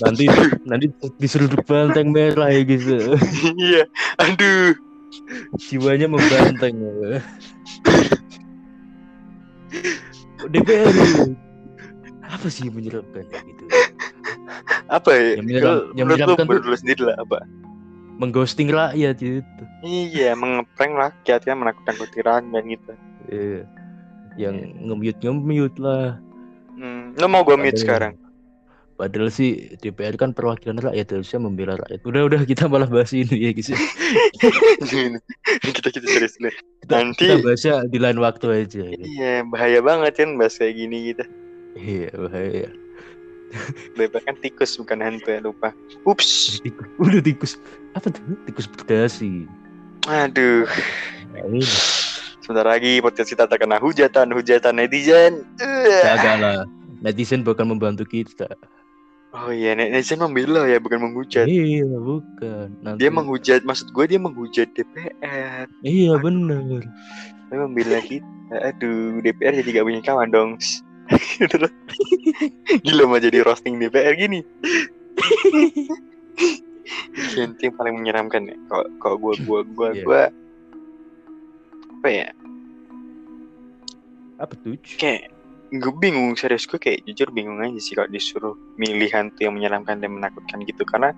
nanti 0.00 0.24
nanti 0.64 0.86
diseruduk 1.20 1.60
banteng 1.64 2.12
merah 2.12 2.48
ya 2.48 2.62
gitu. 2.64 3.16
iya 3.56 3.84
aduh 4.16 4.72
Jiwanya 5.58 6.06
membanteng. 6.06 6.74
ya. 6.80 7.18
DPR 10.46 10.88
apa 12.22 12.46
sih 12.46 12.64
yang 12.64 12.74
menyeramkan 12.74 13.26
gitu? 13.26 13.64
apa 14.88 15.10
ya 15.10 15.22
Yang 15.32 15.44
menyeram- 15.44 15.64
Kalau 15.64 15.82
yang 15.92 16.06
menyeramkan 16.06 16.36
tuh- 16.36 16.48
menurut 16.48 16.64
lu 16.64 16.76
sendiri 16.76 17.02
lah 17.04 17.16
apa 17.16 17.38
Mengghosting 18.16 18.68
rakyat 18.68 19.16
gitu. 19.16 19.62
iya 19.80 20.34
mengeprank 20.34 20.92
rakyat 20.94 21.40
kan 21.40 21.56
menakut-nakuti 21.56 22.18
rakyat 22.20 22.62
gitu 22.66 22.92
Iya. 23.26 23.62
Yang 24.36 24.54
nge-mute 24.80 25.20
nge-mute 25.20 25.78
lah. 25.78 26.18
hmm. 26.72 27.14
lu 27.14 27.26
mau 27.26 27.42
gue 27.42 27.56
mute 27.56 27.76
sekarang 27.76 28.14
Padahal 29.00 29.32
sih 29.32 29.72
DPR 29.80 30.20
kan 30.20 30.36
perwakilan 30.36 30.76
rakyat 30.76 31.16
harusnya 31.16 31.40
membela 31.40 31.80
rakyat. 31.80 32.04
Udah 32.04 32.22
udah 32.28 32.40
kita 32.44 32.68
malah 32.68 32.84
bahas 32.84 33.16
ini 33.16 33.48
ya 33.48 33.50
guys. 33.56 33.72
kita 35.64 35.88
kita 35.88 36.06
serius 36.06 36.36
Kita, 36.36 36.52
Nanti- 36.92 37.24
kita 37.24 37.40
bahasnya 37.40 37.74
di 37.88 37.96
lain 37.96 38.20
waktu 38.20 38.46
aja. 38.52 38.84
Ya. 38.84 39.00
iya 39.00 39.34
bahaya 39.48 39.80
banget 39.80 40.20
kan 40.20 40.36
bahas 40.36 40.60
kayak 40.60 40.76
gini 40.76 41.16
gitu 41.16 41.24
Iya 41.72 42.12
bahaya. 42.12 42.68
DPR 43.96 44.22
kan 44.22 44.36
tikus 44.38 44.76
bukan 44.76 45.00
hantu 45.00 45.32
ya 45.32 45.40
lupa 45.40 45.72
ups. 46.04 46.60
Udah 47.02 47.18
tikus. 47.18 47.56
Apa 47.96 48.12
tuh? 48.12 48.22
Tikus 48.44 48.68
berdasi. 48.68 49.48
aduh 50.08 50.64
Nah, 51.30 51.44
ini 51.46 51.60
sebentar 52.40 52.64
lagi 52.66 52.98
podcast 53.00 53.30
kita 53.30 53.44
terkena 53.46 53.76
hujatan 53.78 54.32
hujatan 54.34 54.76
netizen 54.76 55.44
jaga 56.02 56.32
lah. 56.36 56.58
Netizen 57.00 57.40
bakal 57.40 57.64
membantu 57.64 58.04
kita. 58.04 58.48
Oh 59.30 59.50
iya 59.54 59.78
netizen 59.78 60.18
membela 60.18 60.66
ya 60.66 60.82
bukan 60.82 61.10
menghujat. 61.10 61.46
Iya 61.46 61.86
bukan. 61.86 62.74
Nanti... 62.82 62.98
dia 62.98 63.10
menghujat 63.14 63.60
maksud 63.62 63.94
gue 63.94 64.04
dia 64.10 64.20
menghujat 64.20 64.68
DPR 64.74 65.66
Iya 65.86 66.18
bener. 66.18 66.82
dia 67.50 67.56
membela 67.58 67.98
kita. 68.02 68.26
Aduh 68.74 69.22
DPR 69.22 69.54
jadi 69.62 69.70
gak 69.80 69.86
punya 69.86 70.02
kawan 70.02 70.30
dong. 70.34 70.50
Gila 72.86 73.04
mau 73.10 73.18
jadi 73.18 73.42
roasting 73.42 73.78
DPR 73.78 74.14
gini. 74.14 74.42
Yang 77.38 77.50
yang 77.62 77.74
paling 77.74 77.94
menyeramkan 78.02 78.50
ya. 78.50 78.56
Kalau 78.70 78.86
kalau 78.98 79.16
gue 79.18 79.34
gue 79.46 79.60
gue 79.74 79.88
Iya. 79.94 80.02
gue 80.06 80.22
apa 82.00 82.08
ya? 82.08 82.28
Apa 84.40 84.54
tuh? 84.64 84.72
kayak 84.96 85.28
gue 85.70 85.94
bingung 85.98 86.34
serius. 86.34 86.66
Gue 86.66 86.82
kayak 86.82 87.06
jujur 87.06 87.30
bingung 87.30 87.62
aja 87.62 87.78
sih 87.78 87.94
kalau 87.94 88.10
disuruh 88.10 88.54
milih 88.76 89.10
hantu 89.14 89.46
yang 89.46 89.54
menyeramkan 89.54 90.02
dan 90.02 90.10
menakutkan 90.14 90.62
gitu. 90.66 90.82
Karena 90.86 91.14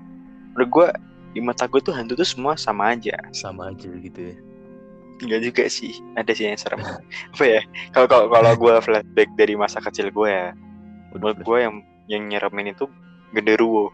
menurut 0.55 0.71
gue 0.71 0.89
di 1.33 1.41
mata 1.41 1.65
gue 1.65 1.81
tuh 1.81 1.97
hantu 1.97 2.17
tuh 2.17 2.29
semua 2.29 2.55
sama 2.61 2.93
aja. 2.93 3.17
Sama 3.33 3.73
aja 3.73 3.89
gitu 3.89 4.33
ya. 4.33 4.37
Enggak 5.23 5.41
juga 5.41 5.65
sih. 5.73 5.97
Ada 6.19 6.33
sih 6.37 6.45
yang 6.49 6.61
serem. 6.61 6.81
Apa 7.35 7.45
ya? 7.45 7.61
Kalau 7.97 8.07
kalau 8.09 8.27
kalau 8.29 8.53
gue 8.57 8.75
flashback 8.85 9.31
dari 9.41 9.55
masa 9.57 9.81
kecil 9.81 10.13
gue 10.13 10.29
ya. 10.29 10.53
Menurut 11.17 11.39
gue 11.41 11.59
yang 11.59 11.75
yang 12.09 12.23
nyeremin 12.29 12.77
itu 12.77 12.85
genderuwo. 13.33 13.89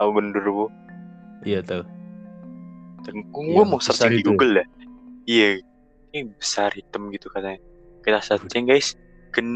Tahu 0.00 0.10
genderuwo? 0.18 0.66
Iya 1.42 1.62
dan 3.02 3.26
gue 3.34 3.42
Yang 3.50 3.66
mau 3.66 3.80
searching 3.82 4.14
di 4.14 4.22
ya? 4.22 4.26
Google 4.26 4.52
lah 4.62 4.66
iya. 5.26 5.48
Ini 6.12 6.28
besar 6.36 6.70
hitam 6.76 7.08
gitu 7.08 7.32
katanya. 7.32 7.58
Kita 8.04 8.20
searching 8.20 8.68
guys 8.68 8.94
gen 9.32 9.50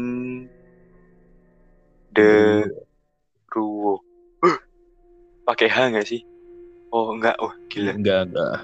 deruwo 2.11 4.01
Huh, 4.41 4.57
pakai 5.45 5.69
H 5.69 5.77
nggak 5.91 6.07
sih 6.07 6.21
oh 6.89 7.13
enggak 7.13 7.37
oh 7.37 7.53
gila 7.67 7.93
Enggak 7.93 8.29
enggak. 8.29 8.57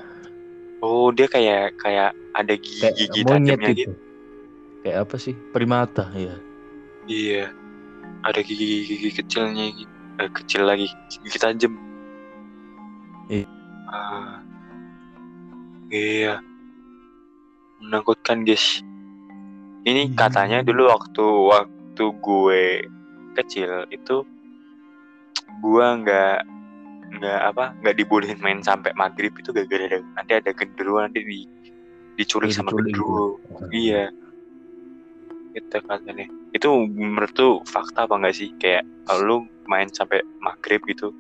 oh 0.82 1.10
dia 1.10 1.28
kayak 1.28 1.78
kayak 1.78 2.12
ada 2.34 2.54
Kayak 2.54 2.94
gigi-gigi 2.98 3.22
monyet 3.24 3.58
tajamnya 3.58 3.70
gitu. 3.74 3.94
gitu 3.94 3.94
Kayak 4.84 4.98
apa 5.08 5.16
sih? 5.16 5.32
Primata 5.56 6.12
ya. 6.12 6.36
iya 7.08 7.48
ada 8.24 8.40
gigi-gigi 8.40 9.10
kecilnya 9.16 9.66
gitu 9.72 9.92
eh, 10.20 10.30
kecil 10.32 10.62
lagi 10.64 10.88
gigi 11.10 11.38
tajam 11.40 11.74
Iya. 13.32 13.48
Ah. 13.88 14.44
iya 15.88 16.44
menakutkan 17.80 18.44
guys 18.44 18.84
ini 19.84 20.08
Hmm. 20.08 20.16
katanya 20.16 20.64
dulu 20.64 20.88
waktu 20.88 21.26
waktu 21.26 22.04
gue 22.20 22.64
kecil 23.36 23.84
itu 23.90 24.24
gue 25.60 25.86
nggak 26.04 26.38
nggak 27.14 27.42
apa 27.54 27.78
nggak 27.82 27.96
dibolehin 28.00 28.40
main 28.42 28.60
sampai 28.66 28.90
maghrib 28.98 29.30
itu 29.38 29.54
gara-gara 29.54 29.86
ada, 29.86 30.00
nanti 30.18 30.32
ada 30.34 30.50
genderuwo 30.52 31.00
nanti 31.04 31.22
di 31.22 31.40
diculik 32.18 32.50
Oh, 32.50 32.56
sama 32.58 32.70
diculik 32.74 32.94
gitu. 32.94 33.04
genderuwo 33.04 33.24
iya. 33.70 34.04
Itu 35.54 35.78
katanya. 35.86 36.26
Itu 36.50 36.90
menurut 36.90 37.30
tuh 37.38 37.62
fakta 37.70 38.10
apa 38.10 38.18
enggak 38.18 38.34
sih? 38.34 38.50
Kayak 38.58 38.90
kalau 39.06 39.22
lu 39.22 39.38
main 39.70 39.86
sampai 39.94 40.26
maghrib 40.42 40.82
gitu 40.90 41.14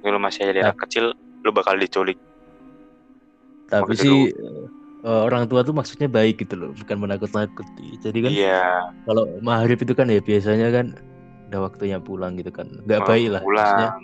kalau 0.00 0.16
masih 0.16 0.48
ada 0.48 0.72
anak 0.72 0.80
kecil 0.88 1.12
lu 1.44 1.50
bakal 1.52 1.76
diculik. 1.76 2.16
Tapi 3.68 3.92
sih 3.92 4.32
eh, 5.06 5.20
orang 5.30 5.46
tua 5.46 5.62
tuh 5.62 5.72
maksudnya 5.72 6.10
baik 6.10 6.42
gitu 6.42 6.58
loh, 6.58 6.70
bukan 6.74 6.96
menakut-nakuti. 6.98 7.96
Jadi 8.02 8.18
kan 8.26 8.32
iya 8.34 8.82
kalau 9.06 9.24
maghrib 9.40 9.78
itu 9.78 9.94
kan 9.94 10.10
ya 10.10 10.18
biasanya 10.18 10.68
kan 10.74 10.86
udah 11.48 11.60
waktunya 11.70 11.98
pulang 12.02 12.34
gitu 12.36 12.50
kan. 12.50 12.66
Nggak 12.84 13.06
baik 13.06 13.28
lah. 13.38 13.42
Pulang 13.46 13.94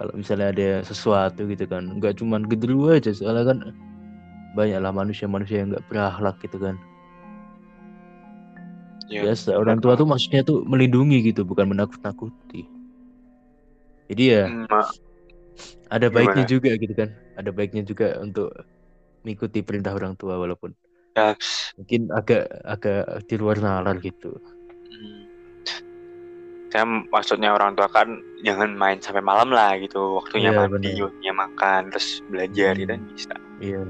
kalau 0.00 0.16
misalnya 0.16 0.48
ada 0.48 0.68
sesuatu 0.80 1.44
gitu 1.44 1.68
kan, 1.68 1.84
nggak 2.00 2.16
cuman 2.16 2.48
genderuwo 2.48 2.96
aja 2.96 3.12
soalnya 3.12 3.52
kan 3.52 3.58
banyak 4.56 4.80
lah 4.80 4.96
manusia-manusia 4.96 5.60
yang 5.60 5.76
nggak 5.76 5.84
berakhlak 5.92 6.40
gitu 6.40 6.56
kan. 6.56 6.80
Ya, 9.12 9.28
Biasa 9.28 9.58
orang 9.60 9.76
tua 9.84 10.00
tuh 10.00 10.08
maksudnya 10.08 10.40
tuh 10.40 10.64
melindungi 10.64 11.20
gitu, 11.28 11.44
bukan 11.44 11.68
menakut-nakuti. 11.68 12.64
Jadi 14.08 14.24
ya 14.24 14.48
mm, 14.48 14.72
ma- 14.72 14.88
ada 15.92 16.06
baiknya 16.08 16.48
Gimana? 16.48 16.48
juga 16.48 16.70
gitu 16.80 16.94
kan. 16.96 17.10
Ada 17.36 17.50
baiknya 17.52 17.82
juga 17.84 18.16
untuk 18.24 18.48
mengikuti 19.24 19.60
perintah 19.60 19.92
orang 19.94 20.16
tua 20.16 20.36
walaupun 20.40 20.72
ya, 21.16 21.34
mungkin 21.76 22.08
agak 22.12 22.48
agak 22.64 23.04
di 23.28 23.34
luar 23.36 23.60
nalar 23.60 23.96
gitu. 24.00 24.36
Saya 26.70 26.86
maksudnya 26.86 27.50
orang 27.50 27.74
tua 27.74 27.90
kan 27.90 28.22
jangan 28.46 28.70
main 28.78 29.02
sampai 29.02 29.18
malam 29.18 29.50
lah 29.50 29.74
gitu 29.82 30.22
waktunya 30.22 30.54
Iya, 30.54 30.70
mandi 30.70 31.02
waktunya 31.02 31.34
makan 31.34 31.80
terus 31.90 32.22
belajar 32.30 32.72
gitu 32.78 32.86
kan 32.94 33.00
Hmm. 33.02 33.10
bisa 33.10 33.34
Iya. 33.60 33.80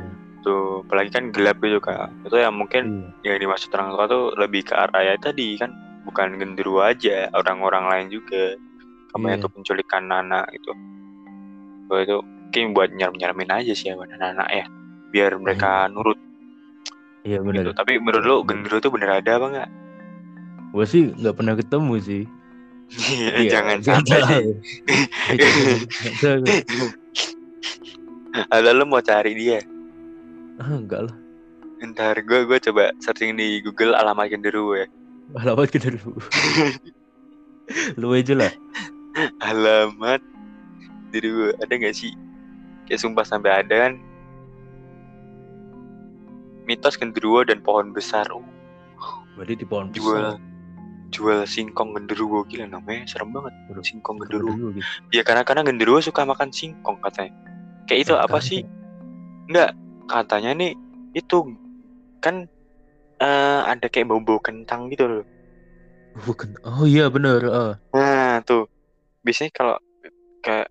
tuh 0.40 0.80
apalagi 0.88 1.10
kan 1.12 1.24
gelap 1.36 1.60
gitu 1.60 1.76
kak 1.84 2.08
itu 2.24 2.36
yang 2.40 2.56
mungkin 2.56 3.12
iya. 3.20 3.36
yang 3.36 3.44
dimaksud 3.44 3.68
orang 3.76 3.92
tua 3.92 4.04
tuh 4.08 4.24
lebih 4.40 4.64
ke 4.64 4.72
arah 4.72 5.02
ya 5.04 5.14
tadi 5.20 5.60
kan 5.60 5.68
bukan 6.08 6.40
genderuwo 6.40 6.80
aja 6.80 7.28
orang-orang 7.36 7.84
lain 7.92 8.06
juga 8.08 8.56
kamu 9.12 9.28
Iya. 9.28 9.36
itu 9.36 9.46
penculikan 9.52 10.08
anak 10.08 10.48
itu 10.56 10.72
itu 11.92 12.16
mungkin 12.24 12.64
buat 12.72 12.88
nyerem-nyeremin 12.96 13.50
aja 13.52 13.72
sih 13.76 13.92
ya 13.92 14.00
buat 14.00 14.08
anak-anak 14.08 14.48
ya 14.48 14.64
biar 15.10 15.34
mereka 15.36 15.86
nurut 15.86 16.16
Iya 17.20 17.36
gitu 17.38 17.46
benar. 17.46 17.76
tapi 17.76 17.98
menurut 17.98 18.24
lo 18.24 18.36
genderuwo 18.42 18.80
tuh 18.80 18.88
bener 18.90 19.10
ada 19.14 19.36
apa 19.36 19.46
enggak 19.48 19.70
Gue 20.70 20.86
sih 20.86 21.10
nggak 21.10 21.34
pernah 21.34 21.54
ketemu 21.54 21.94
sih. 21.98 22.22
Iya, 23.10 23.50
jangan 23.50 23.76
nggak 23.76 23.90
sampai. 24.06 24.18
Nggak 28.30 28.46
ada 28.54 28.70
lo 28.70 28.84
mau 28.84 28.98
cari 29.00 29.34
dia 29.34 29.58
Ah, 30.56 30.76
enggak 30.76 31.02
lah. 31.04 31.16
ntar 31.82 32.20
gue 32.20 32.44
gue 32.44 32.58
coba 32.60 32.92
searching 32.98 33.34
di 33.34 33.58
Google 33.60 33.96
alamat 33.96 34.28
genderuwo 34.28 34.76
ya 34.76 34.86
Alamat 35.32 35.72
dulu. 35.72 36.12
Lu 38.00 38.12
aja 38.12 38.34
lah. 38.36 38.52
alamat 39.40 40.20
genderuwo 41.10 41.50
ada 41.56 41.72
nggak 41.72 41.92
sih 41.92 42.12
kayak 42.84 43.00
sumpah 43.00 43.24
sampai 43.24 43.58
ada 43.58 43.74
kan 43.88 43.92
mitos 46.70 46.94
genderuwo 46.94 47.42
dan 47.42 47.58
pohon 47.58 47.90
besar 47.90 48.30
oh, 48.30 48.46
Berarti 49.34 49.58
di 49.58 49.66
pohon 49.66 49.90
jual 49.90 50.38
besar. 50.38 50.46
jual 51.10 51.38
singkong 51.42 51.90
genderuwo 51.92 52.46
gila 52.46 52.70
namanya 52.70 53.02
serem 53.04 53.34
banget 53.34 53.50
Waduh, 53.66 53.82
singkong 53.82 54.22
genderuwo 54.22 54.70
gitu. 54.70 54.86
ya 55.10 55.26
karena 55.26 55.42
karena 55.42 55.66
genderuwo 55.66 55.98
suka 55.98 56.22
makan 56.22 56.54
singkong 56.54 57.02
katanya 57.02 57.34
kayak 57.84 58.06
itu 58.06 58.14
apa 58.14 58.38
sih 58.38 58.62
Enggak, 59.50 59.74
katanya 60.06 60.54
nih 60.54 60.78
itu 61.10 61.58
kan 62.22 62.46
eh, 63.18 63.60
ada 63.66 63.90
kayak 63.90 64.06
bau-bau 64.06 64.38
kentang 64.38 64.86
gitu 64.86 65.10
loh. 65.10 65.24
Bukan. 66.22 66.54
Oh 66.62 66.86
iya 66.86 67.10
bener. 67.10 67.42
ah. 67.50 67.74
Nah, 67.90 68.38
tuh. 68.46 68.70
Biasanya 69.26 69.50
kalau 69.50 69.76
kayak 70.38 70.70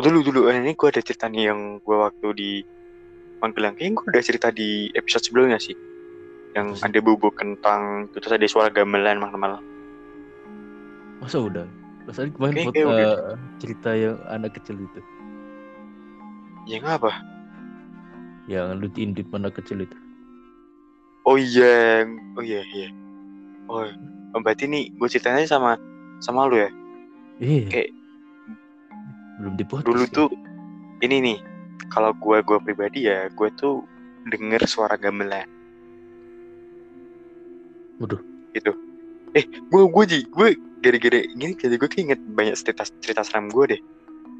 dulu 0.00 0.24
dulu 0.24 0.40
ini 0.48 0.72
gue 0.72 0.88
ada 0.88 1.04
cerita 1.04 1.28
nih 1.28 1.52
yang 1.52 1.76
gue 1.84 1.96
waktu 1.96 2.26
di 2.32 2.50
Magelang 3.46 3.74
kayaknya 3.74 3.94
gue 3.94 4.04
udah 4.08 4.22
cerita 4.22 4.48
di 4.50 4.68
episode 4.92 5.22
sebelumnya 5.22 5.56
sih. 5.56 5.76
yang 6.52 6.72
Terus? 6.72 6.82
ada 6.82 6.98
bubuk 7.00 7.36
kentang 7.36 7.82
terus 8.10 8.32
ada 8.32 8.46
suara 8.46 8.68
gamelan 8.68 9.16
malam-malam 9.16 9.60
Masa 11.18 11.36
udah? 11.38 11.68
Masa 12.02 12.24
kemarin 12.26 12.54
Kayak- 12.54 12.66
foto, 12.66 12.72
kayak 12.72 12.88
udah. 12.88 13.10
eh, 13.12 13.36
cerita 13.58 13.90
yang 13.92 14.16
anak 14.26 14.50
kecil 14.54 14.76
itu. 14.78 15.00
ya 16.64 16.80
ngapa 16.80 17.12
Yang 18.46 18.66
lu 18.74 18.86
intip 18.96 19.28
anak 19.30 19.52
kecil 19.54 19.78
itu. 19.80 19.96
oh 21.22 21.36
iya 21.36 22.06
oh 22.32 22.42
iya 22.42 22.62
iya 22.64 22.88
oh 23.66 23.84
oh, 24.32 24.40
berarti 24.40 24.64
nih 24.64 24.90
gue 24.90 25.08
ceritanya 25.08 25.44
sama 25.44 25.76
sama 26.18 26.46
lu 26.46 26.56
ya 26.56 26.70
Iya. 27.36 27.68
Kayak- 27.68 27.92
belum 29.36 29.54
dipotong. 29.54 29.84
dulu 29.86 30.04
tuh 30.08 30.28
ini 31.02 31.16
nih 31.20 31.38
kalau 31.90 32.12
gue 32.16 32.38
gue 32.42 32.58
pribadi 32.62 33.06
ya 33.08 33.30
gue 33.30 33.48
tuh 33.54 33.84
denger 34.26 34.62
suara 34.66 34.98
gamelan. 34.98 35.48
Waduh. 37.96 38.20
gitu 38.52 38.72
eh 39.36 39.44
gue 39.44 39.82
gue 39.84 40.04
ji 40.08 40.18
gue 40.32 40.48
gara-gara 40.80 41.20
gini 41.32 41.52
jadi 41.56 41.76
gue 41.76 41.90
keinget 41.92 42.20
banyak 42.20 42.56
cerita 42.56 42.88
cerita 43.00 43.20
seram 43.24 43.52
gue 43.52 43.76
deh. 43.76 43.82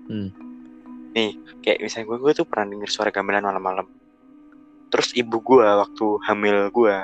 Hmm. 0.06 0.30
nih 1.16 1.32
kayak 1.64 1.82
misalnya 1.82 2.06
gue 2.12 2.18
gue 2.22 2.32
tuh 2.36 2.46
pernah 2.46 2.76
denger 2.76 2.90
suara 2.92 3.10
gamelan 3.12 3.44
malam-malam. 3.44 3.88
Terus 4.92 5.16
ibu 5.16 5.40
gue 5.40 5.64
waktu 5.64 6.06
hamil 6.28 6.68
gue 6.70 6.94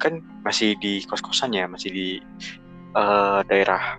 kan 0.00 0.22
masih 0.46 0.78
di 0.80 1.04
kos-kosan 1.04 1.52
ya 1.52 1.66
masih 1.66 1.90
di 1.90 2.08
eh, 2.94 3.40
daerah 3.50 3.98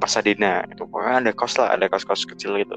Pasadena. 0.00 0.64
Itu 0.72 0.88
pokoknya 0.88 1.28
ada 1.28 1.32
kos 1.36 1.60
lah 1.60 1.76
ada 1.76 1.86
kos-kos 1.86 2.24
kecil 2.24 2.56
gitu 2.58 2.76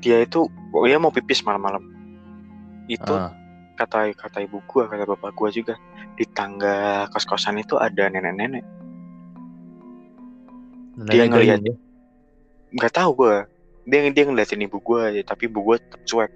dia 0.00 0.20
itu 0.20 0.44
pokoknya 0.70 0.98
mau 0.98 1.12
pipis 1.12 1.40
malam-malam 1.40 1.84
itu 2.86 3.06
Ah, 3.06 3.30
kata 3.76 4.12
kata 4.12 4.42
ibu 4.42 4.60
gua 4.64 4.84
kata 4.84 5.04
bapak 5.06 5.32
gua 5.32 5.48
juga 5.48 5.76
di 6.16 6.24
tangga 6.26 7.06
kos 7.08 7.24
kosan 7.24 7.56
itu 7.56 7.76
ada 7.76 8.08
nenek-nenek 8.08 8.64
dia 11.06 11.24
ngeliat. 11.24 11.60
ya. 11.60 11.74
nggak 12.70 12.92
tahu 12.92 13.10
gua 13.16 13.48
dia 13.82 14.04
dia 14.08 14.24
ngeliatin 14.24 14.62
ibu 14.62 14.78
gua 14.78 15.08
aja 15.08 15.22
tapi 15.24 15.46
ibu 15.46 15.60
gua 15.62 15.76
tetap 15.76 16.00
cuek 16.04 16.30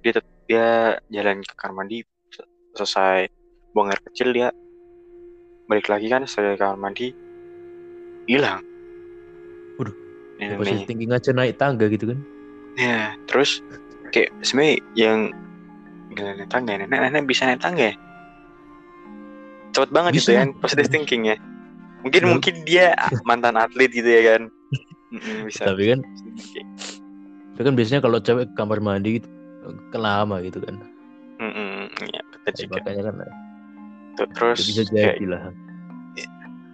dia 0.00 0.12
tet- 0.12 0.32
dia 0.44 0.66
jalan 1.08 1.40
ke 1.40 1.54
kamar 1.54 1.74
mandi 1.78 2.02
se- 2.28 2.48
selesai 2.74 3.30
buang 3.70 3.88
air 3.88 4.00
kecil 4.02 4.28
dia 4.30 4.48
balik 5.64 5.88
lagi 5.88 6.06
kan 6.06 6.26
selesai 6.26 6.58
kamar 6.58 6.76
mandi 6.78 7.14
hilang 8.26 8.60
Waduh. 9.74 9.96
Nenek- 10.36 10.58
Positive 10.58 10.84
thinking 10.84 11.10
aja 11.10 11.30
naik 11.32 11.56
tangga 11.56 11.86
gitu 11.86 12.12
kan. 12.12 12.18
Ya, 12.74 13.12
terus 13.28 13.60
kayak 14.10 14.32
sebenarnya 14.40 14.76
yang 14.96 15.18
nggak 16.12 16.24
naik 16.36 16.48
tangga, 16.48 16.72
nenek 16.76 16.98
nenek 17.00 17.24
bisa 17.24 17.44
naik 17.44 17.60
tangga. 17.60 17.92
ya? 17.92 17.94
Cepet 19.72 19.88
banget 19.88 20.12
Bisa. 20.12 20.20
gitu 20.20 20.30
kan, 20.36 20.48
positive 20.60 20.88
thinking 20.88 21.22
ya. 21.26 21.36
Mungkin 22.04 22.20
Ya. 22.20 22.28
mungkin 22.28 22.54
dia 22.64 22.86
mantan 23.24 23.56
atlet 23.56 23.88
gitu 23.88 24.04
ya 24.04 24.36
kan. 24.36 24.42
Bisa. 25.44 25.68
Tapi 25.68 25.96
kan, 25.96 26.00
tapi 27.52 27.62
kan 27.62 27.74
biasanya 27.76 28.00
kalau 28.00 28.18
cewek 28.20 28.48
kamar 28.52 28.80
mandi 28.80 29.20
gitu, 29.20 29.28
kelama 29.88 30.40
gitu 30.40 30.60
kan. 30.60 30.76
Mm-mm, 31.40 31.88
ya, 32.08 32.20
betul 32.32 32.48
Ya, 32.48 32.52
juga. 32.64 32.74
makanya 32.78 33.02
kan 33.08 33.14
Tuh, 34.12 34.28
Terus 34.36 34.58
ya 34.60 34.64
bisa 34.68 34.82
kayak 34.86 35.16
jadi 35.16 35.26
lah. 35.26 35.42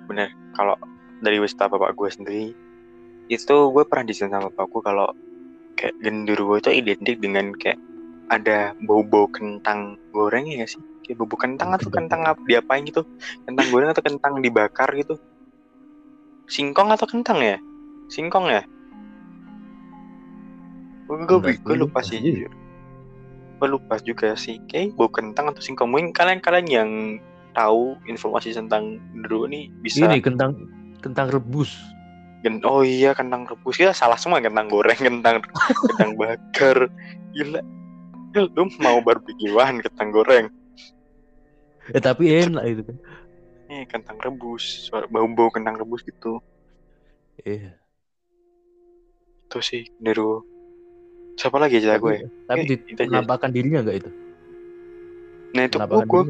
bener 0.09 0.33
kalau 0.57 0.75
dari 1.21 1.37
wisata 1.39 1.69
bapak 1.69 1.93
gue 1.95 2.09
sendiri 2.09 2.45
itu 3.29 3.57
gue 3.69 3.85
pernah 3.85 4.09
di 4.09 4.15
sini 4.17 4.33
sama 4.33 4.49
bapak 4.49 4.67
gue 4.67 4.83
kalau 4.83 5.09
kayak 5.79 5.95
genderuwo 6.03 6.59
itu 6.59 6.75
identik 6.75 7.23
dengan 7.23 7.55
kayak 7.55 7.79
ada 8.29 8.75
bau-bau 8.85 9.31
kentang 9.31 9.95
goreng 10.11 10.51
ya 10.51 10.67
sih? 10.67 10.83
Kayak 11.07 11.25
bau 11.25 11.39
kentang 11.39 11.73
atau 11.73 11.89
Kentang. 11.89 12.27
apa 12.27 12.43
diapain 12.45 12.85
gitu? 12.85 13.07
Kentang 13.47 13.67
goreng 13.71 13.89
atau 13.95 14.03
kentang 14.03 14.43
dibakar 14.43 14.91
gitu. 14.99 15.17
Singkong 16.51 16.91
atau 16.93 17.07
kentang 17.07 17.39
ya? 17.41 17.57
Singkong 18.11 18.51
ya? 18.51 18.63
Gue 21.09 21.25
gue 21.25 21.57
gue 21.63 21.77
lupa 21.79 22.05
sih 22.05 22.21
gue 23.59 23.69
lupa 23.69 23.99
juga 24.03 24.39
sih. 24.39 24.61
Kayak 24.71 24.95
bau 24.95 25.11
kentang 25.11 25.51
atau 25.51 25.63
singkong. 25.63 25.91
Mungkin 25.91 26.15
kalian-kalian 26.15 26.67
yang 26.69 26.91
tahu 27.57 27.99
informasi 28.07 28.55
tentang 28.55 29.03
genderuwo 29.15 29.51
ini 29.51 29.73
bisa 29.83 30.07
Ini 30.07 30.23
kentang 30.23 30.55
kentang 31.03 31.31
rebus. 31.33 31.75
Gen- 32.49 32.65
oh 32.65 32.81
iya 32.81 33.13
kentang 33.13 33.45
rebus. 33.45 33.77
Ya 33.77 33.93
salah 33.93 34.17
semua 34.17 34.41
kentang 34.41 34.73
goreng 34.73 34.97
kentang 34.97 35.45
kentang 35.85 36.17
bakar 36.17 36.89
gila. 37.37 37.61
Lu 38.33 38.65
mau 38.81 38.97
barbekyuan 39.05 39.85
kentang 39.85 40.09
goreng? 40.17 40.49
Eh 41.93 42.01
tapi 42.01 42.33
enak 42.33 42.65
itu 42.65 42.83
kan. 42.89 42.97
eh 43.69 43.85
kentang 43.85 44.17
rebus. 44.17 44.89
Suara 44.89 45.05
bau-bau 45.13 45.53
kentang 45.53 45.77
rebus 45.77 46.01
gitu. 46.01 46.41
Iya. 47.45 47.77
itu 49.49 49.59
sih 49.65 49.83
Nero 50.05 50.45
siapa 51.41 51.57
lagi 51.57 51.81
cerita 51.81 51.97
gue? 51.97 52.21
Tapi 52.49 52.61
Eh, 52.61 52.69
di 52.69 52.75
itu 52.85 53.01
aja. 53.01 53.09
penampakan 53.09 53.49
dirinya 53.53 53.81
enggak 53.85 54.05
itu? 54.05 54.11
nah 55.53 55.65
itu 55.65 55.77
gue 55.81 56.23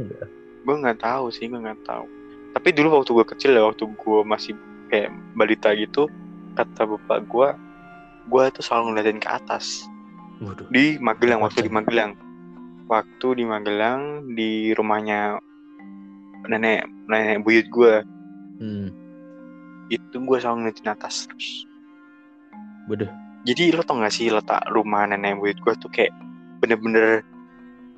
gue 0.67 0.75
nggak? 0.79 0.99
tahu 1.03 1.25
sih 1.35 1.47
gue 1.51 1.59
nggak 1.59 1.83
tahu. 1.83 2.07
Tapi 2.55 2.69
dulu 2.75 3.03
waktu 3.03 3.11
gue 3.15 3.27
kecil 3.27 3.51
ya 3.55 3.63
waktu 3.67 3.87
gue 3.87 4.21
masih 4.23 4.55
kayak 4.89 5.09
balita 5.33 5.73
gitu 5.73 6.09
kata 6.55 6.85
bapak 6.85 7.25
gue 7.25 7.49
gue 8.29 8.45
tuh 8.53 8.63
selalu 8.63 8.85
ngeliatin 8.93 9.21
ke 9.21 9.29
atas 9.31 9.87
Waduh. 10.39 10.69
di 10.69 10.99
Magelang 10.99 11.41
waktu 11.41 11.65
di. 11.65 11.71
Magelang 11.71 12.13
waktu 12.87 13.29
di 13.37 13.45
Magelang 13.45 14.03
di 14.33 14.51
rumahnya 14.73 15.39
nenek 16.47 16.85
nenek 17.07 17.43
buyut 17.43 17.69
gue 17.69 17.95
Hmm. 18.59 18.91
itu 19.87 20.19
gue 20.19 20.37
selalu 20.37 20.67
ngeliatin 20.67 20.91
atas 20.91 21.31
terus 21.31 21.63
Waduh. 22.91 23.07
jadi 23.47 23.71
lo 23.71 23.81
tau 23.81 24.03
gak 24.03 24.11
sih 24.11 24.29
letak 24.29 24.67
rumah 24.69 25.07
nenek 25.07 25.39
buyut 25.39 25.57
gue 25.57 25.75
tuh 25.79 25.87
kayak 25.89 26.11
bener-bener 26.59 27.23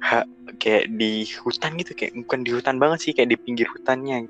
ha, 0.04 0.20
kayak 0.56 0.92
di 0.94 1.24
hutan 1.40 1.80
gitu 1.80 1.96
kayak 1.96 2.12
bukan 2.14 2.44
di 2.44 2.50
hutan 2.52 2.76
banget 2.76 2.98
sih 3.00 3.12
kayak 3.16 3.32
di 3.32 3.38
pinggir 3.40 3.66
hutannya 3.68 4.28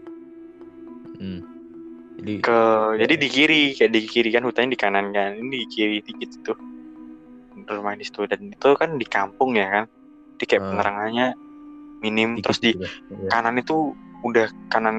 Hmm. 1.19 1.43
Jadi 2.21 2.45
ke 2.45 2.61
jadi 3.01 3.15
di 3.17 3.29
kiri 3.33 3.63
kayak 3.73 3.93
di 3.97 4.01
kiri 4.05 4.29
kan 4.29 4.45
hutannya 4.45 4.77
di 4.77 4.81
kanan 4.81 5.09
kan 5.17 5.41
ini 5.41 5.65
di 5.65 5.69
kiri 5.73 5.97
dikit 6.05 6.31
tuh 6.45 6.59
rumah 7.71 7.97
di 7.97 8.05
situ 8.05 8.29
dan 8.29 8.53
itu 8.53 8.69
kan 8.77 9.01
di 9.01 9.07
kampung 9.09 9.57
ya 9.57 9.67
kan 9.73 9.85
jadi 10.37 10.45
kayak 10.45 10.63
Ah. 10.63 10.69
penerangannya 10.69 11.27
minim 12.05 12.37
dikit 12.37 12.45
terus 12.53 12.59
di. 12.61 12.71
Iya. 12.77 12.89
kanan 13.33 13.57
itu 13.57 13.97
udah 14.21 14.53
kanan 14.69 14.97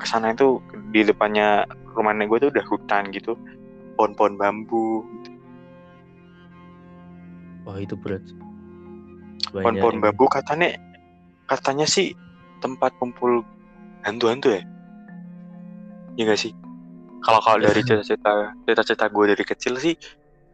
ke 0.00 0.06
sana 0.08 0.32
itu 0.32 0.62
di 0.94 1.04
depannya 1.04 1.68
rumah 1.92 2.16
nenek 2.16 2.32
gue 2.32 2.38
tuh 2.48 2.50
udah 2.54 2.64
hutan 2.70 3.12
gitu 3.12 3.36
pohon-pohon 4.00 4.38
bambu 4.40 5.04
gitu. 5.04 5.30
Wah 7.66 7.76
itu 7.82 7.92
berat. 7.98 8.24
Pohon-pohon 9.52 10.00
bambu 10.00 10.24
katanya 10.32 10.78
katanya 11.50 11.84
sih 11.84 12.14
tempat 12.64 12.94
kumpul 13.02 13.42
hantu-hantu 14.06 14.54
ya 14.54 14.62
ya 16.18 16.26
gak 16.26 16.40
sih 16.40 16.52
kalau 17.22 17.38
kalau 17.38 17.58
dari 17.62 17.80
cerita-cerita 17.82 18.52
cerita-cerita 18.66 19.06
gue 19.08 19.24
dari 19.34 19.44
kecil 19.46 19.74
sih 19.78 19.94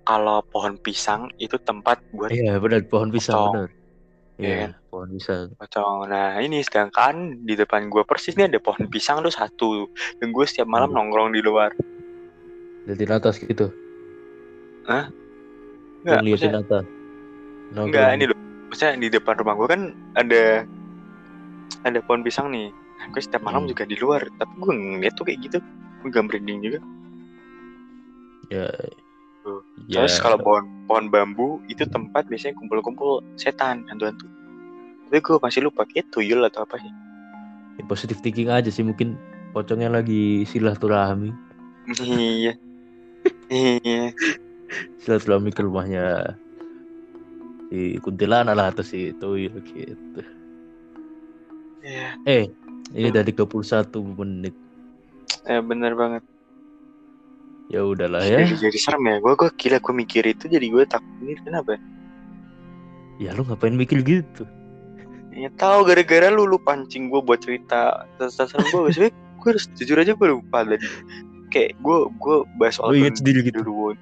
kalau 0.05 0.45
pohon 0.53 0.77
pisang 0.77 1.33
itu 1.41 1.57
tempat 1.65 1.97
buat 2.13 2.29
Iya 2.29 2.61
benar 2.61 2.85
pohon 2.85 3.09
pisang 3.09 3.57
benar. 3.57 3.69
Iya 4.37 4.45
Iya 4.45 4.55
kan? 4.61 4.71
pohon 4.93 5.09
pisang. 5.17 5.47
pocong 5.57 5.99
nah 6.13 6.37
ini 6.39 6.61
sedangkan 6.61 7.41
di 7.49 7.55
depan 7.57 7.89
gue 7.89 8.05
persis 8.05 8.37
nih 8.37 8.53
ada 8.53 8.61
pohon 8.61 8.85
pisang 8.93 9.25
tuh 9.25 9.33
satu 9.33 9.89
dan 10.21 10.29
gue 10.31 10.45
setiap 10.45 10.69
malam 10.69 10.93
Aduh. 10.93 11.01
nongkrong 11.01 11.33
di 11.33 11.41
luar 11.41 11.73
Liatin 12.85 13.17
atas 13.17 13.41
gitu. 13.41 13.73
Hah? 14.85 15.09
Yang 16.05 16.05
Enggak, 16.05 16.21
liatin 16.29 16.53
atas. 16.53 16.85
Nongkrong. 17.73 17.87
Enggak, 17.89 18.09
ini 18.13 18.25
loh. 18.29 18.39
Maksudnya 18.69 18.93
di 19.01 19.09
depan 19.09 19.35
rumah 19.41 19.55
gue 19.57 19.69
kan 19.73 19.83
ada 20.21 20.45
ada 21.89 21.99
pohon 22.05 22.21
pisang 22.21 22.53
nih. 22.53 22.69
Gue 23.13 23.21
setiap 23.21 23.43
malam 23.43 23.67
Hmm. 23.67 23.71
juga 23.73 23.85
di 23.85 23.97
luar. 23.99 24.23
Tapi 24.39 24.53
gue 24.57 24.73
ngeliat 24.73 25.15
tuh 25.17 25.25
kayak 25.27 25.41
gitu. 25.45 25.59
Gue 26.03 26.09
gak 26.09 26.25
merinding 26.29 26.61
juga. 26.63 26.79
Ya. 28.49 28.69
Tuh. 29.43 29.61
Ya. 29.89 30.05
Terus 30.05 30.21
kalau 30.21 30.41
pohon 30.41 30.65
pohon 30.87 31.09
bambu 31.09 31.61
itu 31.69 31.85
tempat 31.85 32.29
biasanya 32.29 32.57
kumpul-kumpul 32.57 33.21
setan, 33.37 33.85
hantu-hantu. 33.89 34.29
Tapi 35.09 35.21
gue 35.21 35.37
masih 35.41 35.61
lupa 35.65 35.85
kayak 35.85 36.09
tuyul 36.11 36.41
atau 36.45 36.65
apa 36.65 36.81
sih. 36.81 36.93
ya, 37.75 37.83
positif 37.91 38.23
thinking 38.23 38.47
aja 38.55 38.71
sih 38.71 38.87
mungkin 38.87 39.19
pocongnya 39.51 39.91
lagi 39.91 40.47
silaturahmi. 40.47 41.35
iya. 42.07 42.55
iya. 43.51 44.15
Silaturahmi 45.03 45.51
ke 45.51 45.61
rumahnya 45.67 46.39
si 47.69 47.99
kuntilanak 47.99 48.55
lah 48.55 48.71
atau 48.71 48.87
si 48.87 49.11
tuyul 49.19 49.59
gitu. 49.67 50.23
Iya. 51.83 52.09
Eh, 52.25 52.45
ini 52.95 53.11
dari 53.11 53.35
21 53.35 53.91
menit. 54.23 54.55
Eh, 55.51 55.61
bener 55.61 55.93
banget. 55.99 56.23
Ya 57.73 57.83
udahlah 57.83 58.23
ya. 58.23 58.47
Jadi, 58.47 58.71
jadi 58.71 58.79
serem 58.79 59.05
ya. 59.09 59.17
Gue 59.19 59.35
gue 59.35 59.51
gila 59.59 59.79
gue 59.83 59.95
mikir 59.95 60.23
itu 60.25 60.47
jadi 60.47 60.67
gue 60.71 60.85
takut 60.87 61.11
ini 61.25 61.35
kenapa? 61.43 61.77
Ya 63.19 63.35
lu 63.35 63.43
ngapain 63.43 63.75
mikir 63.75 64.01
gitu? 64.07 64.47
Ya 65.35 65.51
tahu 65.59 65.83
gara-gara 65.91 66.31
lu 66.31 66.47
lu 66.47 66.59
pancing 66.63 67.11
gue 67.11 67.19
buat 67.19 67.43
cerita 67.43 68.07
tersesat 68.21 68.63
gue 68.71 68.81
sebenernya 68.95 69.13
gue 69.15 69.49
harus 69.51 69.67
jujur 69.75 69.97
aja 69.99 70.13
gue 70.15 70.29
lupa 70.31 70.63
tadi 70.63 70.87
kayak 71.51 71.77
gue 71.83 71.99
gue 72.19 72.37
bahas 72.57 72.79
soal 72.79 72.95
gitu? 72.95 73.51
dulu 73.61 73.95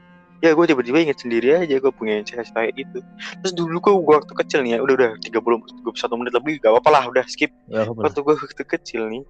ya 0.43 0.51
gue 0.59 0.67
tiba-tiba 0.67 0.99
inget 1.07 1.23
sendiri 1.23 1.55
aja 1.55 1.79
gue 1.79 1.93
punya 1.95 2.19
cerita 2.27 2.67
itu. 2.67 2.99
Terus 3.41 3.53
dulu 3.55 3.79
gue 3.79 3.95
waktu 4.19 4.35
kecil 4.35 4.67
nih 4.67 4.77
ya 4.77 4.79
udah 4.83 4.95
udah 4.99 5.11
30 5.23 5.95
satu 5.95 6.19
menit 6.19 6.35
lebih 6.35 6.59
gak 6.59 6.75
apa-apa 6.75 6.91
lah 6.91 7.03
udah 7.15 7.25
skip. 7.31 7.55
Ya 7.71 7.87
waktu 7.87 8.19
gue 8.21 8.35
waktu 8.35 8.65
kecil 8.67 9.07
nih 9.07 9.23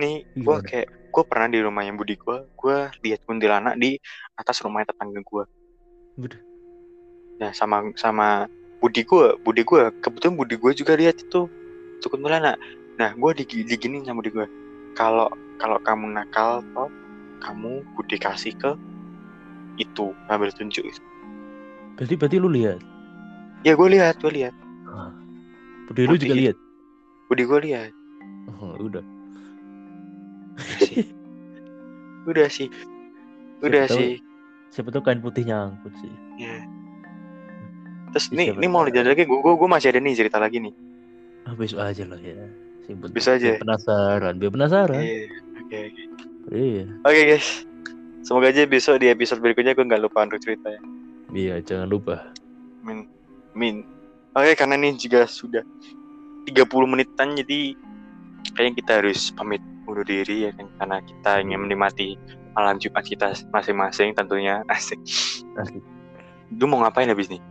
nih 0.00 0.24
gue 0.32 0.56
kayak 0.64 0.88
gue 0.88 1.24
pernah 1.28 1.48
di 1.52 1.60
rumahnya 1.60 1.92
budi 1.92 2.16
gue 2.16 2.48
gue 2.56 2.76
lihat 3.04 3.20
kuntilanak 3.28 3.76
di 3.76 4.00
atas 4.36 4.60
rumahnya 4.60 4.92
tetangga 4.92 5.20
gue. 5.24 5.44
Nah 7.40 7.50
sama 7.56 7.88
sama 7.96 8.44
Budi 8.80 9.04
gue, 9.04 9.36
Budi 9.44 9.60
gue 9.60 9.92
kebetulan 10.00 10.40
Budi 10.40 10.56
gue 10.56 10.72
juga 10.72 10.96
lihat 10.96 11.20
itu 11.20 11.48
itu 12.00 12.06
kuntilanak. 12.08 12.56
Nah 12.96 13.12
gue 13.12 13.30
di, 13.44 13.44
diginin 13.64 14.04
sama 14.08 14.24
Budi 14.24 14.32
gue, 14.32 14.46
kalau 14.96 15.28
kalau 15.60 15.76
kamu 15.84 16.16
nakal 16.16 16.64
toh 16.72 16.88
kamu 17.44 17.84
Budi 17.96 18.16
kasih 18.16 18.56
ke 18.56 18.72
itu 19.80 20.12
ambil 20.28 20.52
tunjuk. 20.52 20.84
Berarti 21.96 22.14
berarti 22.16 22.36
lu 22.36 22.48
lihat. 22.52 22.80
Ya 23.64 23.76
gue 23.76 23.88
lihat, 23.88 24.16
gue 24.20 24.32
lihat, 24.32 24.54
lu 25.88 25.92
Budi. 25.92 26.24
juga 26.24 26.36
lihat. 26.36 26.56
Budi 27.28 27.42
gue 27.44 27.60
lihat. 27.64 27.92
Oh, 28.60 28.76
udah. 28.76 29.04
Udah 32.24 32.46
sih, 32.52 32.68
udah 33.64 33.84
Siapa 33.84 33.92
tahu- 33.92 34.00
sih. 34.00 34.12
Siapa 34.70 34.88
tahu 34.94 35.02
kain 35.02 35.18
putih 35.18 35.42
nyangkut 35.42 35.90
sih. 35.98 36.12
Ya. 36.38 36.56
Terus 38.14 38.26
Ya, 38.30 38.36
nih, 38.38 38.46
nih 38.60 38.68
mau 38.70 38.84
tahu. 38.84 38.92
lanjut 38.92 39.04
lagi, 39.08 39.24
gue 39.26 39.40
gue 39.56 39.68
masih 39.68 39.88
ada 39.90 40.00
nih 40.00 40.14
cerita 40.14 40.38
lagi 40.38 40.62
nih. 40.62 40.74
Ah, 41.48 41.56
besok 41.56 41.80
aja 41.82 42.04
lah 42.06 42.20
ya. 42.20 42.36
Simpel. 42.84 43.08
Bisa 43.10 43.34
aja. 43.34 43.56
Biar 43.56 43.62
penasaran, 43.64 44.34
biar 44.36 44.52
penasaran. 44.52 45.02
Iya, 45.02 45.20
oke 45.58 45.76
oke. 45.90 46.02
Iya. 46.54 46.84
Oke 47.02 47.20
guys, 47.34 47.48
semoga 48.26 48.52
aja 48.52 48.64
besok 48.68 49.00
di 49.00 49.08
episode 49.08 49.40
berikutnya 49.40 49.72
gue 49.72 49.84
nggak 49.86 50.02
lupa 50.02 50.24
untuk 50.26 50.40
cerita 50.42 50.68
ya. 50.70 50.80
Iya, 51.30 51.54
jangan 51.62 51.88
lupa. 51.88 52.16
Min. 52.82 53.06
Min. 53.54 53.86
Oke, 54.34 54.54
karena 54.54 54.78
ini 54.78 54.94
juga 54.94 55.26
sudah 55.26 55.62
30 56.46 56.66
menitan 56.86 57.34
jadi 57.38 57.74
kayaknya 58.54 58.74
kita 58.82 58.92
harus 59.02 59.30
pamit 59.34 59.62
undur 59.84 60.06
diri 60.06 60.48
ya 60.48 60.50
kan 60.54 60.70
karena 60.78 60.96
kita 61.02 61.30
ingin 61.42 61.60
menikmati 61.66 62.14
malam 62.54 62.78
Jumat 62.78 63.04
kita 63.06 63.34
masing-masing 63.50 64.14
tentunya 64.14 64.62
asik. 64.74 64.98
Asik. 65.58 65.82
Lu 66.54 66.66
mau 66.66 66.82
ngapain 66.82 67.10
habis 67.10 67.30
nih? 67.30 67.42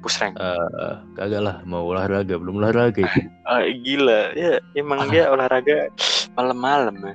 Push 0.00 0.16
rank. 0.24 0.40
Eh, 0.40 0.94
kagak 1.12 1.44
lah, 1.44 1.56
mau 1.68 1.84
olahraga, 1.84 2.40
belum 2.40 2.62
olahraga. 2.62 3.04
Ah, 3.50 3.66
gila. 3.66 4.30
Ya, 4.38 4.62
emang 4.78 5.10
dia 5.10 5.26
olahraga 5.26 5.90
malam-malam 6.38 6.94
ya. 7.02 7.14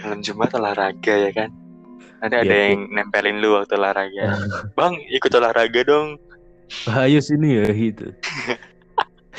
Malam 0.00 0.24
Jumat 0.24 0.50
olahraga 0.56 1.12
ya 1.12 1.30
kan. 1.30 1.52
Nanti 2.24 2.40
ada 2.40 2.56
Iya, 2.56 2.72
yang 2.72 2.88
nempelin 2.88 3.44
lu 3.44 3.52
waktu 3.52 3.76
olahraga. 3.76 4.32
Bang, 4.80 4.96
ikut 5.12 5.28
olahraga 5.36 5.84
dong. 5.84 6.16
Bahaya 6.88 7.20
sini 7.20 7.60
ya 7.60 7.68
gitu. 7.84 8.16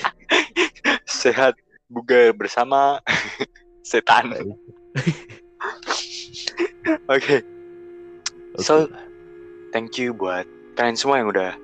Sehat 1.25 1.57
bugar 1.89 2.29
bersama 2.37 3.01
setan. 3.81 4.37
Oke. 7.09 7.41
So- 8.61 8.93
thank 9.73 9.97
you 9.97 10.13
buat 10.13 10.45
kalian 10.77 10.93
semua 10.93 11.25
yang 11.25 11.33
udah 11.33 11.57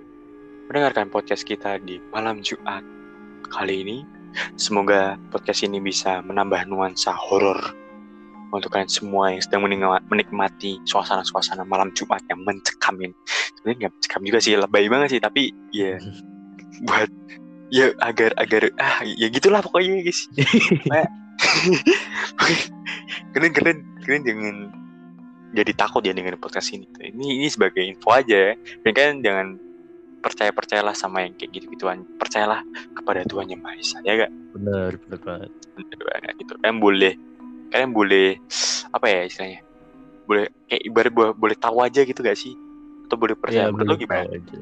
mendengarkan 0.74 1.14
podcast 1.14 1.46
kita 1.46 1.78
di 1.86 2.02
malam 2.10 2.42
Jumat 2.42 2.82
kali 3.54 3.86
ini. 3.86 3.98
Semoga 4.58 5.22
podcast 5.30 5.62
ini 5.62 5.78
bisa 5.78 6.26
menambah 6.26 6.66
nuansa 6.66 7.14
horor 7.14 7.62
untuk 8.52 8.70
kalian 8.72 8.92
semua 8.92 9.32
yang 9.32 9.42
sedang 9.42 9.64
menikma- 9.64 10.04
menikmati 10.12 10.78
suasana-suasana 10.84 11.64
malam 11.64 11.90
Jumat 11.96 12.22
yang 12.28 12.44
mencekam 12.44 13.00
ini. 13.00 13.16
Sebenarnya 13.58 13.88
nggak 13.88 13.94
mencekam 13.96 14.22
juga 14.28 14.40
sih, 14.44 14.54
lebay 14.60 14.86
banget 14.92 15.08
sih, 15.18 15.22
tapi 15.24 15.56
ya 15.72 15.96
buat 16.88 17.10
ya 17.72 17.96
agar 18.04 18.36
agar 18.36 18.68
ah 18.78 19.00
ya 19.08 19.32
gitulah 19.32 19.64
pokoknya 19.64 20.04
guys. 20.04 20.28
kalian 23.32 23.52
kalian 23.56 23.78
kalian 24.04 24.24
jangan 24.28 24.56
jadi 25.52 25.72
takut 25.76 26.04
ya 26.04 26.16
dengan 26.16 26.36
podcast 26.40 26.72
ini. 26.72 26.88
Ini 27.00 27.44
ini 27.44 27.48
sebagai 27.52 27.84
info 27.84 28.12
aja. 28.12 28.52
ya. 28.52 28.54
Dan 28.84 28.92
kalian 28.96 29.18
jangan 29.24 29.48
percaya 30.22 30.52
percayalah 30.54 30.96
sama 30.96 31.26
yang 31.28 31.34
kayak 31.36 31.52
gitu 31.60 31.66
gituan. 31.76 32.08
Percayalah 32.16 32.64
kepada 32.96 33.26
Tuhan 33.28 33.52
yang 33.52 33.60
Maha 33.60 33.76
Esa 33.80 34.00
ya 34.06 34.16
gak? 34.16 34.32
Bener, 34.56 34.96
bener 35.08 35.20
banget. 35.20 35.52
Bener 35.76 36.00
banget 36.08 36.34
gitu. 36.40 36.54
Kalian 36.62 36.78
boleh 36.80 37.14
kalian 37.72 37.92
boleh 37.96 38.36
apa 38.92 39.06
ya 39.08 39.22
istilahnya? 39.26 39.60
Boleh 40.28 40.46
kayak 40.68 40.84
ibarat 40.86 41.12
boleh, 41.16 41.32
boleh 41.34 41.58
tahu 41.58 41.78
aja 41.82 42.02
gitu 42.04 42.20
gak 42.22 42.38
sih? 42.38 42.54
Atau 43.08 43.18
boleh 43.18 43.36
percaya? 43.36 43.68
Ya, 43.68 43.74
Menurut 43.74 43.98
gimana? 43.98 44.28
tahu 44.28 44.36
aja. 44.38 44.58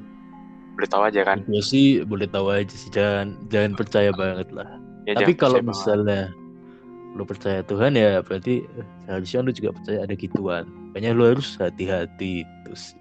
Boleh 0.77 0.87
tahu 0.89 1.03
aja 1.03 1.21
kan? 1.27 1.37
Gue 1.43 1.63
sih 1.65 1.85
boleh 2.07 2.27
tahu 2.29 2.47
aja 2.49 2.71
sih, 2.71 2.89
jangan 2.89 3.35
jangan 3.51 3.71
percaya 3.75 4.09
banget 4.15 4.47
lah. 4.55 4.69
Ya, 5.03 5.17
Tapi 5.17 5.33
kalau 5.35 5.59
percaya 5.59 5.65
banget. 5.65 5.73
misalnya 5.75 6.21
lu 7.17 7.23
percaya 7.25 7.59
Tuhan 7.65 7.97
ya 7.97 8.21
berarti 8.21 8.61
eh, 8.63 8.85
seharusnya 9.03 9.39
lu 9.41 9.51
juga 9.51 9.69
percaya 9.75 9.99
ada 10.05 10.13
gituan. 10.15 10.63
Makanya 10.93 11.11
lu 11.11 11.23
harus 11.25 11.57
hati-hati 11.57 12.45
itu 12.45 12.73
sih. 12.73 12.97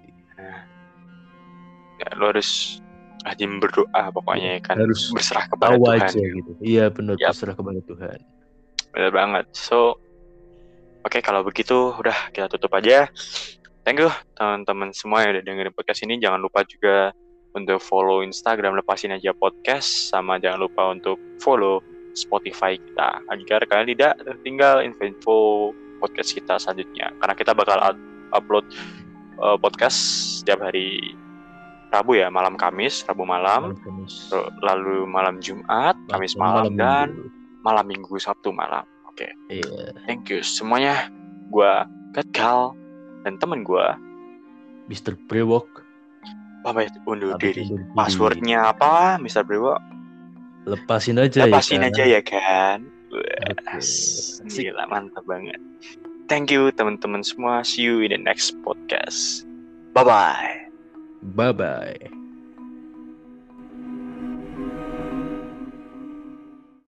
ya, 1.99 2.07
lu 2.15 2.31
harus 2.31 2.79
rajin 3.27 3.59
berdoa 3.59 4.03
pokoknya 4.11 4.57
ya 4.57 4.61
kan. 4.63 4.75
Harus 4.79 5.11
berserah 5.11 5.45
kepada 5.47 5.75
Tahu 5.75 5.83
Tuhan. 5.85 5.99
aja 6.01 6.21
gitu. 6.23 6.51
Iya 6.63 6.85
benar 6.89 7.15
Yap. 7.19 7.31
berserah 7.35 7.55
kepada 7.55 7.79
Tuhan. 7.85 8.19
Bener 8.93 9.11
banget. 9.13 9.45
So, 9.53 9.97
oke 11.05 11.19
kalau 11.21 11.45
begitu 11.45 11.93
udah 11.95 12.33
kita 12.33 12.49
tutup 12.49 12.73
aja. 12.75 13.09
Thank 13.87 14.03
you 14.03 14.11
teman-teman 14.37 14.93
semua 14.93 15.25
yang 15.25 15.39
udah 15.39 15.43
dengerin 15.45 15.73
podcast 15.73 16.01
ini. 16.05 16.21
Jangan 16.21 16.39
lupa 16.41 16.61
juga 16.67 17.15
untuk 17.57 17.81
follow 17.81 18.21
Instagram 18.21 18.77
lepasin 18.77 19.15
aja 19.15 19.33
podcast 19.33 20.13
sama 20.13 20.37
jangan 20.37 20.69
lupa 20.69 20.93
untuk 20.93 21.17
follow 21.41 21.81
Spotify 22.13 22.77
kita 22.77 23.21
agar 23.25 23.65
kalian 23.65 23.89
tidak 23.97 24.13
tertinggal 24.21 24.85
info-info 24.85 25.71
podcast 25.97 26.35
kita 26.37 26.61
selanjutnya. 26.61 27.09
Karena 27.17 27.33
kita 27.33 27.51
bakal 27.57 27.77
up- 27.81 28.05
upload 28.33 28.65
uh, 29.41 29.57
podcast 29.57 29.97
setiap 30.41 30.61
hari 30.61 31.15
Rabu 31.89 32.21
ya, 32.21 32.29
malam 32.29 32.53
Kamis, 32.53 33.01
Rabu 33.09 33.25
malam, 33.25 33.73
Malam 33.73 33.81
Kamis. 33.81 34.29
lalu 34.61 35.09
malam 35.09 35.41
Jumat, 35.41 35.97
Kamis 36.05 36.37
Malam 36.37 36.69
malam, 36.69 36.73
dan 36.77 37.07
Minggu. 37.17 37.38
Malam 37.61 37.85
Minggu 37.87 38.15
Sabtu 38.17 38.51
malam. 38.53 38.83
Oke. 39.09 39.29
Iya. 39.51 39.93
Thank 40.07 40.31
you 40.31 40.39
semuanya. 40.41 41.09
Gua 41.49 41.85
Gatkal 42.13 42.73
dan 43.25 43.37
temen 43.37 43.61
gua 43.65 43.97
Mr. 44.89 45.13
Brewok. 45.29 45.85
pamit 46.59 46.91
undur 47.07 47.39
pamit 47.39 47.55
diri. 47.55 47.63
undur 47.71 47.79
diri. 47.79 47.95
Passwordnya 47.95 48.59
apa, 48.75 49.15
Mr. 49.21 49.47
Brewo? 49.47 49.79
lepasin 50.67 51.17
aja 51.17 51.47
Lepasin 51.47 51.81
ya. 51.81 51.89
aja 51.89 52.03
ya 52.03 52.21
kan. 52.21 52.83
Wes, 53.09 53.87
Asik. 54.45 54.69
Gila 54.69 54.85
mantap 54.85 55.25
banget. 55.25 55.57
Thank 56.29 56.53
you 56.53 56.69
teman-teman 56.69 57.25
semua. 57.25 57.65
See 57.65 57.81
you 57.87 58.05
in 58.05 58.13
the 58.13 58.21
next 58.21 58.53
podcast. 58.61 59.47
Bye 59.97 60.05
bye. 60.05 60.51
Bye 61.33 61.55
bye. 61.55 62.18